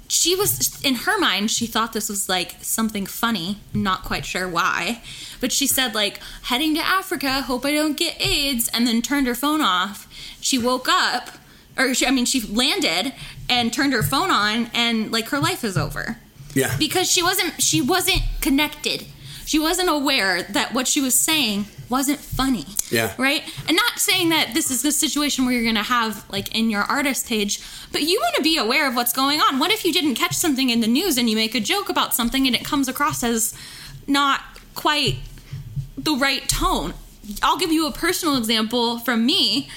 she 0.08 0.36
was 0.36 0.82
in 0.84 0.96
her 0.96 1.20
mind 1.20 1.52
she 1.52 1.68
thought 1.68 1.94
this 1.94 2.10
was 2.10 2.30
like 2.30 2.56
something 2.62 3.06
funny 3.06 3.58
not 3.74 4.04
quite 4.04 4.26
sure 4.26 4.48
why 4.48 5.02
but 5.42 5.52
she 5.52 5.68
said 5.68 5.94
like 5.94 6.20
heading 6.44 6.74
to 6.74 6.82
africa 6.82 7.42
hope 7.42 7.66
i 7.66 7.74
don't 7.74 7.98
get 7.98 8.16
aids 8.20 8.70
and 8.74 8.88
then 8.88 9.02
turned 9.02 9.28
her 9.28 9.36
phone 9.36 9.62
off 9.62 10.08
she 10.40 10.58
woke 10.58 10.88
up 10.90 11.32
or 11.78 11.94
she, 11.94 12.06
i 12.06 12.12
mean 12.12 12.26
she 12.26 12.42
landed 12.42 13.14
and 13.50 13.72
turned 13.72 13.94
her 13.94 14.04
phone 14.04 14.30
on 14.32 14.70
and 14.74 15.12
like 15.12 15.30
her 15.30 15.40
life 15.40 15.64
is 15.64 15.78
over. 15.78 16.18
Yeah. 16.54 16.76
because 16.80 17.12
she 17.12 17.22
wasn't 17.22 17.62
she 17.62 17.82
wasn't 17.82 18.24
connected. 18.42 19.06
She 19.46 19.60
wasn't 19.60 19.90
aware 19.90 20.44
that 20.44 20.74
what 20.74 20.88
she 20.88 21.00
was 21.00 21.14
saying 21.14 21.68
wasn't 21.90 22.20
funny. 22.20 22.66
Yeah. 22.90 23.14
right? 23.18 23.44
And 23.68 23.78
not 23.78 24.00
saying 24.00 24.30
that 24.30 24.54
this 24.54 24.72
is 24.72 24.82
the 24.82 24.92
situation 24.92 25.46
where 25.46 25.54
you're 25.54 25.64
gonna 25.64 25.84
have 25.84 26.26
like 26.32 26.54
in 26.56 26.70
your 26.70 26.82
artist 26.82 27.28
page 27.28 27.62
but 27.92 28.02
you 28.02 28.20
want 28.22 28.36
to 28.36 28.42
be 28.42 28.58
aware 28.58 28.88
of 28.88 28.96
what's 28.96 29.14
going 29.14 29.40
on. 29.40 29.60
What 29.60 29.72
if 29.72 29.86
you 29.86 29.94
didn't 29.94 30.16
catch 30.16 30.36
something 30.36 30.70
in 30.70 30.82
the 30.82 30.88
news 30.88 31.18
and 31.18 31.30
you 31.30 31.36
make 31.36 31.56
a 31.56 31.60
joke 31.60 31.90
about 31.90 32.14
something 32.14 32.48
and 32.48 32.56
it 32.56 32.66
comes 32.66 32.88
across 32.88 33.24
as 33.24 33.54
not 34.08 34.42
quite 34.76 35.18
the 35.98 36.16
right 36.16 36.48
tone? 36.50 36.94
I'll 37.44 37.58
give 37.58 37.72
you 37.72 37.88
a 37.88 37.92
personal 37.92 38.36
example 38.38 39.00
from 39.00 39.26
me 39.26 39.70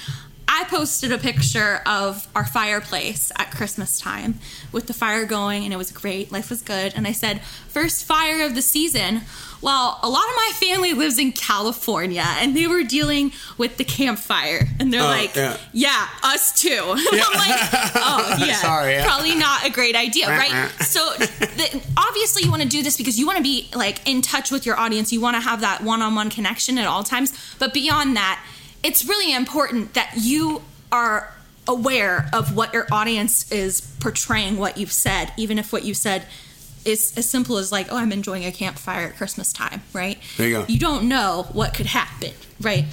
I 0.52 0.64
posted 0.64 1.12
a 1.12 1.18
picture 1.18 1.80
of 1.86 2.26
our 2.34 2.44
fireplace 2.44 3.30
at 3.38 3.52
Christmas 3.52 4.00
time 4.00 4.40
with 4.72 4.88
the 4.88 4.92
fire 4.92 5.24
going, 5.24 5.62
and 5.64 5.72
it 5.72 5.76
was 5.76 5.92
great. 5.92 6.32
Life 6.32 6.50
was 6.50 6.60
good. 6.60 6.92
And 6.96 7.06
I 7.06 7.12
said, 7.12 7.40
first 7.68 8.04
fire 8.04 8.44
of 8.44 8.56
the 8.56 8.60
season. 8.62 9.20
Well, 9.62 10.00
a 10.02 10.08
lot 10.08 10.24
of 10.24 10.34
my 10.36 10.50
family 10.54 10.92
lives 10.92 11.18
in 11.20 11.30
California, 11.32 12.24
and 12.26 12.56
they 12.56 12.66
were 12.66 12.82
dealing 12.82 13.30
with 13.58 13.76
the 13.76 13.84
campfire, 13.84 14.66
and 14.80 14.92
they're 14.92 15.02
Oh, 15.02 15.04
like, 15.04 15.36
yeah. 15.36 15.56
"Yeah, 15.72 16.08
us 16.24 16.58
too." 16.60 16.80
I'm 16.82 16.94
like, 16.94 17.60
"Oh, 17.94 18.36
yeah, 18.44 18.54
Sorry, 18.54 18.92
yeah. 18.94 19.04
probably 19.04 19.36
not 19.36 19.66
a 19.66 19.70
great 19.70 19.94
idea, 19.94 20.28
right?" 20.30 20.70
so, 20.80 21.00
the, 21.18 21.80
obviously, 21.96 22.42
you 22.42 22.50
want 22.50 22.62
to 22.62 22.68
do 22.68 22.82
this 22.82 22.96
because 22.96 23.18
you 23.18 23.26
want 23.26 23.36
to 23.36 23.42
be 23.42 23.68
like 23.74 24.00
in 24.08 24.22
touch 24.22 24.50
with 24.50 24.64
your 24.64 24.78
audience. 24.78 25.12
You 25.12 25.20
want 25.20 25.36
to 25.36 25.40
have 25.42 25.60
that 25.60 25.82
one-on-one 25.82 26.30
connection 26.30 26.78
at 26.78 26.86
all 26.86 27.04
times. 27.04 27.34
But 27.58 27.74
beyond 27.74 28.16
that, 28.16 28.42
it's 28.82 29.06
really 29.06 29.34
important 29.34 29.94
that 29.94 30.12
you 30.16 30.62
are 30.90 31.32
aware 31.68 32.28
of 32.32 32.56
what 32.56 32.72
your 32.74 32.86
audience 32.90 33.50
is 33.52 33.80
portraying 34.00 34.56
what 34.56 34.76
you've 34.76 34.92
said, 34.92 35.32
even 35.36 35.58
if 35.58 35.72
what 35.72 35.84
you 35.84 35.94
said 35.94 36.26
is 36.84 37.12
as 37.16 37.28
simple 37.28 37.58
as 37.58 37.70
like, 37.70 37.88
"Oh, 37.90 37.96
I'm 37.96 38.12
enjoying 38.12 38.44
a 38.44 38.52
campfire 38.52 39.08
at 39.08 39.16
Christmas 39.16 39.52
time," 39.52 39.82
right? 39.92 40.18
There 40.36 40.48
you 40.48 40.54
go. 40.58 40.64
You 40.66 40.78
don't 40.78 41.08
know 41.08 41.46
what 41.52 41.74
could 41.74 41.86
happen, 41.86 42.32
right? 42.60 42.86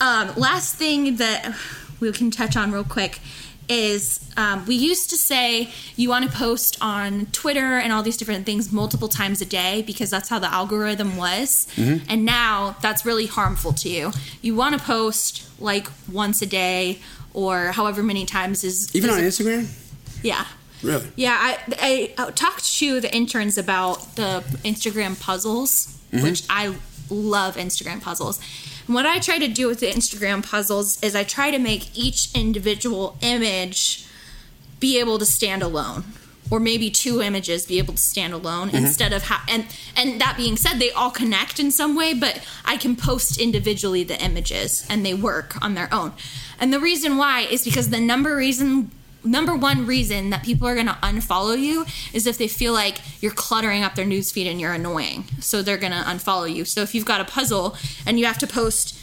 Um, 0.00 0.32
last 0.36 0.74
thing 0.74 1.16
that 1.16 1.54
we 2.00 2.10
can 2.12 2.30
touch 2.30 2.56
on 2.56 2.72
real 2.72 2.84
quick 2.84 3.20
is 3.70 4.20
um, 4.36 4.66
we 4.66 4.74
used 4.74 5.08
to 5.10 5.16
say 5.16 5.70
you 5.96 6.08
want 6.08 6.30
to 6.30 6.36
post 6.36 6.76
on 6.80 7.26
Twitter 7.26 7.78
and 7.78 7.92
all 7.92 8.02
these 8.02 8.16
different 8.16 8.44
things 8.44 8.72
multiple 8.72 9.08
times 9.08 9.40
a 9.40 9.46
day 9.46 9.82
because 9.82 10.10
that's 10.10 10.28
how 10.28 10.38
the 10.38 10.52
algorithm 10.52 11.16
was. 11.16 11.66
Mm-hmm. 11.76 12.04
And 12.10 12.24
now 12.24 12.76
that's 12.82 13.06
really 13.06 13.26
harmful 13.26 13.72
to 13.74 13.88
you. 13.88 14.10
You 14.42 14.54
want 14.56 14.78
to 14.78 14.84
post 14.84 15.48
like 15.60 15.88
once 16.12 16.42
a 16.42 16.46
day 16.46 16.98
or 17.32 17.68
however 17.68 18.02
many 18.02 18.26
times 18.26 18.64
is 18.64 18.94
Even 18.94 19.10
on 19.10 19.20
Instagram? 19.20 19.68
yeah. 20.22 20.44
Really? 20.82 21.06
Yeah, 21.14 21.36
I, 21.38 21.58
I, 21.78 22.14
I 22.26 22.30
talked 22.30 22.64
to 22.78 23.00
the 23.00 23.14
interns 23.14 23.58
about 23.58 24.16
the 24.16 24.42
Instagram 24.64 25.20
puzzles, 25.20 25.96
Mm-hmm. 26.12 26.24
which 26.24 26.42
I 26.50 26.74
love 27.08 27.56
Instagram 27.56 28.00
puzzles. 28.02 28.40
What 28.90 29.06
I 29.06 29.20
try 29.20 29.38
to 29.38 29.46
do 29.46 29.68
with 29.68 29.78
the 29.78 29.86
Instagram 29.86 30.44
puzzles 30.44 31.00
is 31.00 31.14
I 31.14 31.22
try 31.22 31.52
to 31.52 31.58
make 31.60 31.96
each 31.96 32.28
individual 32.34 33.16
image 33.20 34.04
be 34.80 34.98
able 34.98 35.16
to 35.20 35.24
stand 35.26 35.62
alone. 35.62 36.02
Or 36.50 36.58
maybe 36.58 36.90
two 36.90 37.22
images 37.22 37.66
be 37.66 37.78
able 37.78 37.94
to 37.94 38.02
stand 38.02 38.32
alone 38.32 38.68
Mm-hmm. 38.70 38.78
instead 38.84 39.12
of 39.12 39.22
ha- 39.22 39.44
and 39.48 39.66
and 39.96 40.20
that 40.20 40.34
being 40.36 40.56
said, 40.56 40.80
they 40.80 40.90
all 40.90 41.12
connect 41.12 41.60
in 41.60 41.70
some 41.70 41.94
way, 41.94 42.14
but 42.14 42.44
I 42.64 42.76
can 42.76 42.96
post 42.96 43.38
individually 43.38 44.02
the 44.02 44.20
images 44.20 44.84
and 44.90 45.06
they 45.06 45.14
work 45.14 45.54
on 45.62 45.74
their 45.74 45.88
own. 45.94 46.12
And 46.58 46.72
the 46.72 46.80
reason 46.80 47.16
why 47.16 47.42
is 47.42 47.64
because 47.64 47.90
the 47.90 48.00
number 48.00 48.34
reason 48.34 48.90
number 49.24 49.54
one 49.54 49.86
reason 49.86 50.30
that 50.30 50.42
people 50.42 50.66
are 50.66 50.74
going 50.74 50.86
to 50.86 50.98
unfollow 51.02 51.58
you 51.58 51.84
is 52.12 52.26
if 52.26 52.38
they 52.38 52.48
feel 52.48 52.72
like 52.72 52.98
you're 53.20 53.32
cluttering 53.32 53.82
up 53.82 53.94
their 53.94 54.06
newsfeed 54.06 54.50
and 54.50 54.60
you're 54.60 54.72
annoying. 54.72 55.24
So 55.40 55.62
they're 55.62 55.78
going 55.78 55.92
to 55.92 55.98
unfollow 55.98 56.52
you. 56.52 56.64
So 56.64 56.82
if 56.82 56.94
you've 56.94 57.04
got 57.04 57.20
a 57.20 57.24
puzzle 57.24 57.76
and 58.06 58.18
you 58.18 58.26
have 58.26 58.38
to 58.38 58.46
post 58.46 58.98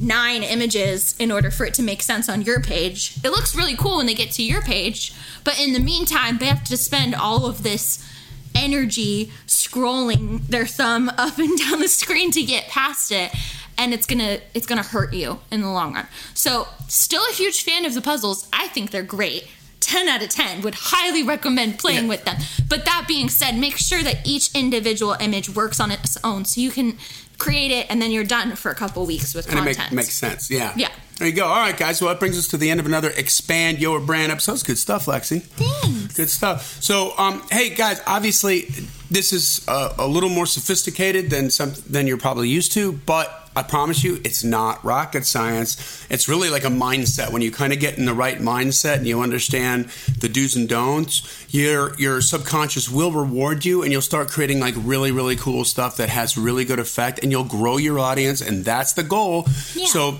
nine 0.00 0.42
images 0.42 1.14
in 1.18 1.30
order 1.30 1.50
for 1.50 1.66
it 1.66 1.74
to 1.74 1.82
make 1.82 2.02
sense 2.02 2.28
on 2.28 2.42
your 2.42 2.60
page, 2.60 3.16
it 3.24 3.30
looks 3.30 3.54
really 3.54 3.76
cool 3.76 3.98
when 3.98 4.06
they 4.06 4.14
get 4.14 4.30
to 4.32 4.42
your 4.42 4.62
page. 4.62 5.12
But 5.44 5.60
in 5.60 5.72
the 5.72 5.80
meantime, 5.80 6.38
they 6.38 6.46
have 6.46 6.64
to 6.64 6.76
spend 6.76 7.14
all 7.14 7.46
of 7.46 7.62
this 7.62 8.06
energy 8.54 9.30
scrolling 9.46 10.46
their 10.48 10.66
thumb 10.66 11.08
up 11.16 11.38
and 11.38 11.58
down 11.70 11.80
the 11.80 11.88
screen 11.88 12.30
to 12.32 12.42
get 12.42 12.68
past 12.68 13.12
it 13.12 13.32
and 13.80 13.92
it's 13.94 14.06
gonna 14.06 14.38
it's 14.54 14.66
gonna 14.66 14.82
hurt 14.94 15.12
you 15.12 15.28
in 15.50 15.60
the 15.62 15.68
long 15.70 15.94
run 15.94 16.06
so 16.34 16.66
still 16.88 17.22
a 17.30 17.34
huge 17.34 17.62
fan 17.62 17.84
of 17.84 17.94
the 17.94 18.00
puzzles 18.02 18.48
i 18.52 18.68
think 18.68 18.90
they're 18.90 19.02
great 19.02 19.46
10 19.80 20.08
out 20.08 20.22
of 20.22 20.28
10 20.28 20.60
would 20.62 20.74
highly 20.76 21.22
recommend 21.22 21.78
playing 21.78 22.04
Yeah. 22.04 22.08
with 22.14 22.24
them 22.24 22.36
but 22.68 22.84
that 22.84 23.06
being 23.08 23.28
said 23.30 23.56
make 23.56 23.76
sure 23.78 24.02
that 24.02 24.18
each 24.26 24.54
individual 24.54 25.16
image 25.20 25.48
works 25.48 25.80
on 25.80 25.90
its 25.90 26.16
own 26.22 26.44
so 26.44 26.60
you 26.60 26.70
can 26.70 26.98
create 27.38 27.70
it 27.70 27.86
and 27.88 28.00
then 28.02 28.10
you're 28.10 28.22
done 28.38 28.54
for 28.54 28.70
a 28.70 28.74
couple 28.74 29.06
weeks 29.06 29.34
with 29.34 29.48
And 29.48 29.58
it 29.60 29.62
content 29.64 29.92
make, 29.92 30.04
makes 30.04 30.14
sense. 30.14 30.50
Yeah. 30.50 30.74
Yeah. 30.76 30.90
There 31.20 31.28
you 31.28 31.34
go. 31.34 31.44
All 31.44 31.60
right, 31.60 31.76
guys. 31.76 32.00
Well, 32.00 32.08
that 32.08 32.18
brings 32.18 32.38
us 32.38 32.48
to 32.48 32.56
the 32.56 32.70
end 32.70 32.80
of 32.80 32.86
another 32.86 33.10
Expand 33.10 33.78
Your 33.78 34.00
Brand 34.00 34.32
episode. 34.32 34.52
It's 34.54 34.62
good 34.62 34.78
stuff, 34.78 35.04
Lexi. 35.04 35.42
Thanks. 35.42 36.16
Good 36.16 36.30
stuff. 36.30 36.82
So, 36.82 37.12
um, 37.18 37.42
hey, 37.50 37.74
guys. 37.74 38.00
Obviously, 38.06 38.62
this 39.10 39.30
is 39.34 39.62
a, 39.68 39.96
a 39.98 40.06
little 40.06 40.30
more 40.30 40.46
sophisticated 40.46 41.28
than 41.28 41.50
some 41.50 41.74
than 41.86 42.06
you're 42.06 42.16
probably 42.16 42.48
used 42.48 42.72
to, 42.72 42.92
but 42.92 43.50
I 43.54 43.62
promise 43.64 44.02
you, 44.02 44.18
it's 44.24 44.42
not 44.42 44.82
rocket 44.82 45.26
science. 45.26 46.06
It's 46.08 46.26
really 46.26 46.48
like 46.48 46.64
a 46.64 46.68
mindset. 46.68 47.32
When 47.32 47.42
you 47.42 47.50
kind 47.50 47.74
of 47.74 47.80
get 47.80 47.98
in 47.98 48.06
the 48.06 48.14
right 48.14 48.38
mindset 48.38 48.96
and 48.96 49.06
you 49.06 49.20
understand 49.20 49.90
the 50.20 50.28
do's 50.30 50.56
and 50.56 50.70
don'ts, 50.70 51.46
your 51.50 51.94
your 51.98 52.22
subconscious 52.22 52.88
will 52.88 53.12
reward 53.12 53.66
you, 53.66 53.82
and 53.82 53.92
you'll 53.92 54.00
start 54.00 54.28
creating 54.28 54.58
like 54.58 54.74
really 54.78 55.12
really 55.12 55.36
cool 55.36 55.66
stuff 55.66 55.98
that 55.98 56.08
has 56.08 56.38
really 56.38 56.64
good 56.64 56.78
effect, 56.78 57.20
and 57.22 57.30
you'll 57.30 57.44
grow 57.44 57.76
your 57.76 57.98
audience, 57.98 58.40
and 58.40 58.64
that's 58.64 58.94
the 58.94 59.02
goal. 59.02 59.46
Yeah. 59.74 59.84
So 59.84 60.18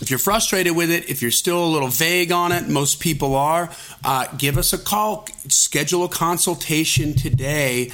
if 0.00 0.10
you're 0.10 0.18
frustrated 0.18 0.74
with 0.74 0.90
it, 0.90 1.08
if 1.08 1.22
you're 1.22 1.30
still 1.30 1.64
a 1.64 1.68
little 1.68 1.88
vague 1.88 2.32
on 2.32 2.50
it, 2.52 2.68
most 2.68 3.00
people 3.00 3.34
are, 3.36 3.70
uh, 4.04 4.26
give 4.36 4.58
us 4.58 4.72
a 4.72 4.78
call. 4.78 5.26
Schedule 5.48 6.04
a 6.04 6.08
consultation 6.08 7.14
today. 7.14 7.90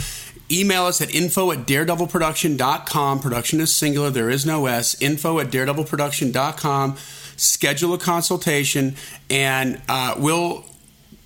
Email 0.51 0.85
us 0.85 1.01
at 1.01 1.15
info 1.15 1.53
at 1.53 1.59
daredevilproduction.com. 1.67 3.21
Production 3.21 3.61
is 3.61 3.73
singular, 3.73 4.11
there 4.11 4.31
is 4.31 4.45
no 4.45 4.67
S. 4.67 5.01
Info 5.01 5.39
at 5.39 5.49
daredevilproduction.com. 5.49 6.97
Schedule 7.37 7.95
a 7.95 7.99
consultation, 7.99 8.97
and 9.31 9.81
uh, 9.89 10.15
we'll 10.19 10.65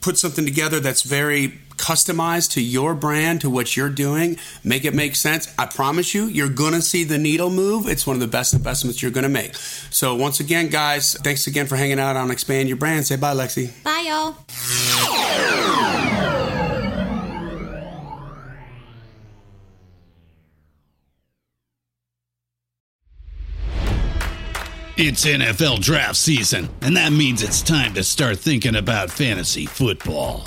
put 0.01 0.19
something 0.19 0.45
together 0.45 0.79
that's 0.81 1.03
very 1.03 1.61
customized 1.85 2.53
to 2.53 2.62
your 2.62 2.94
brand, 2.94 3.42
to 3.42 3.51
what 3.51 3.77
you're 3.77 3.90
doing, 3.90 4.38
make 4.64 4.87
it 4.87 4.94
make 4.94 5.14
sense. 5.14 5.53
I 5.59 5.66
promise 5.66 6.14
you, 6.14 6.25
you're 6.25 6.49
going 6.49 6.73
to 6.73 6.81
see 6.81 7.05
the 7.05 7.18
needle 7.18 7.51
move. 7.51 7.87
It's 7.87 8.07
one 8.07 8.16
of 8.16 8.20
the 8.20 8.27
best 8.27 8.55
investments 8.55 9.03
you're 9.03 9.11
going 9.11 9.25
to 9.25 9.29
make. 9.29 9.55
So, 9.55 10.14
once 10.14 10.40
again, 10.40 10.68
guys, 10.68 11.12
thanks 11.23 11.47
again 11.47 11.66
for 11.66 11.77
hanging 11.77 11.99
out 12.01 12.16
on 12.16 12.31
Expand 12.31 12.68
Your 12.68 12.79
Brand. 12.79 13.07
Say 13.07 13.16
bye, 13.16 13.35
Lexi. 13.35 13.70
bye 13.85 14.05
y'all 14.09 14.35
It's 24.97 25.27
NFL 25.27 25.81
draft 25.81 26.14
season, 26.16 26.68
and 26.81 26.97
that 26.97 27.12
means 27.12 27.42
it's 27.42 27.62
time 27.62 27.94
to 27.94 28.05
start 28.05 28.38
thinking 28.38 28.77
about 28.77 29.11
fantasy 29.11 29.66
football. 29.66 30.47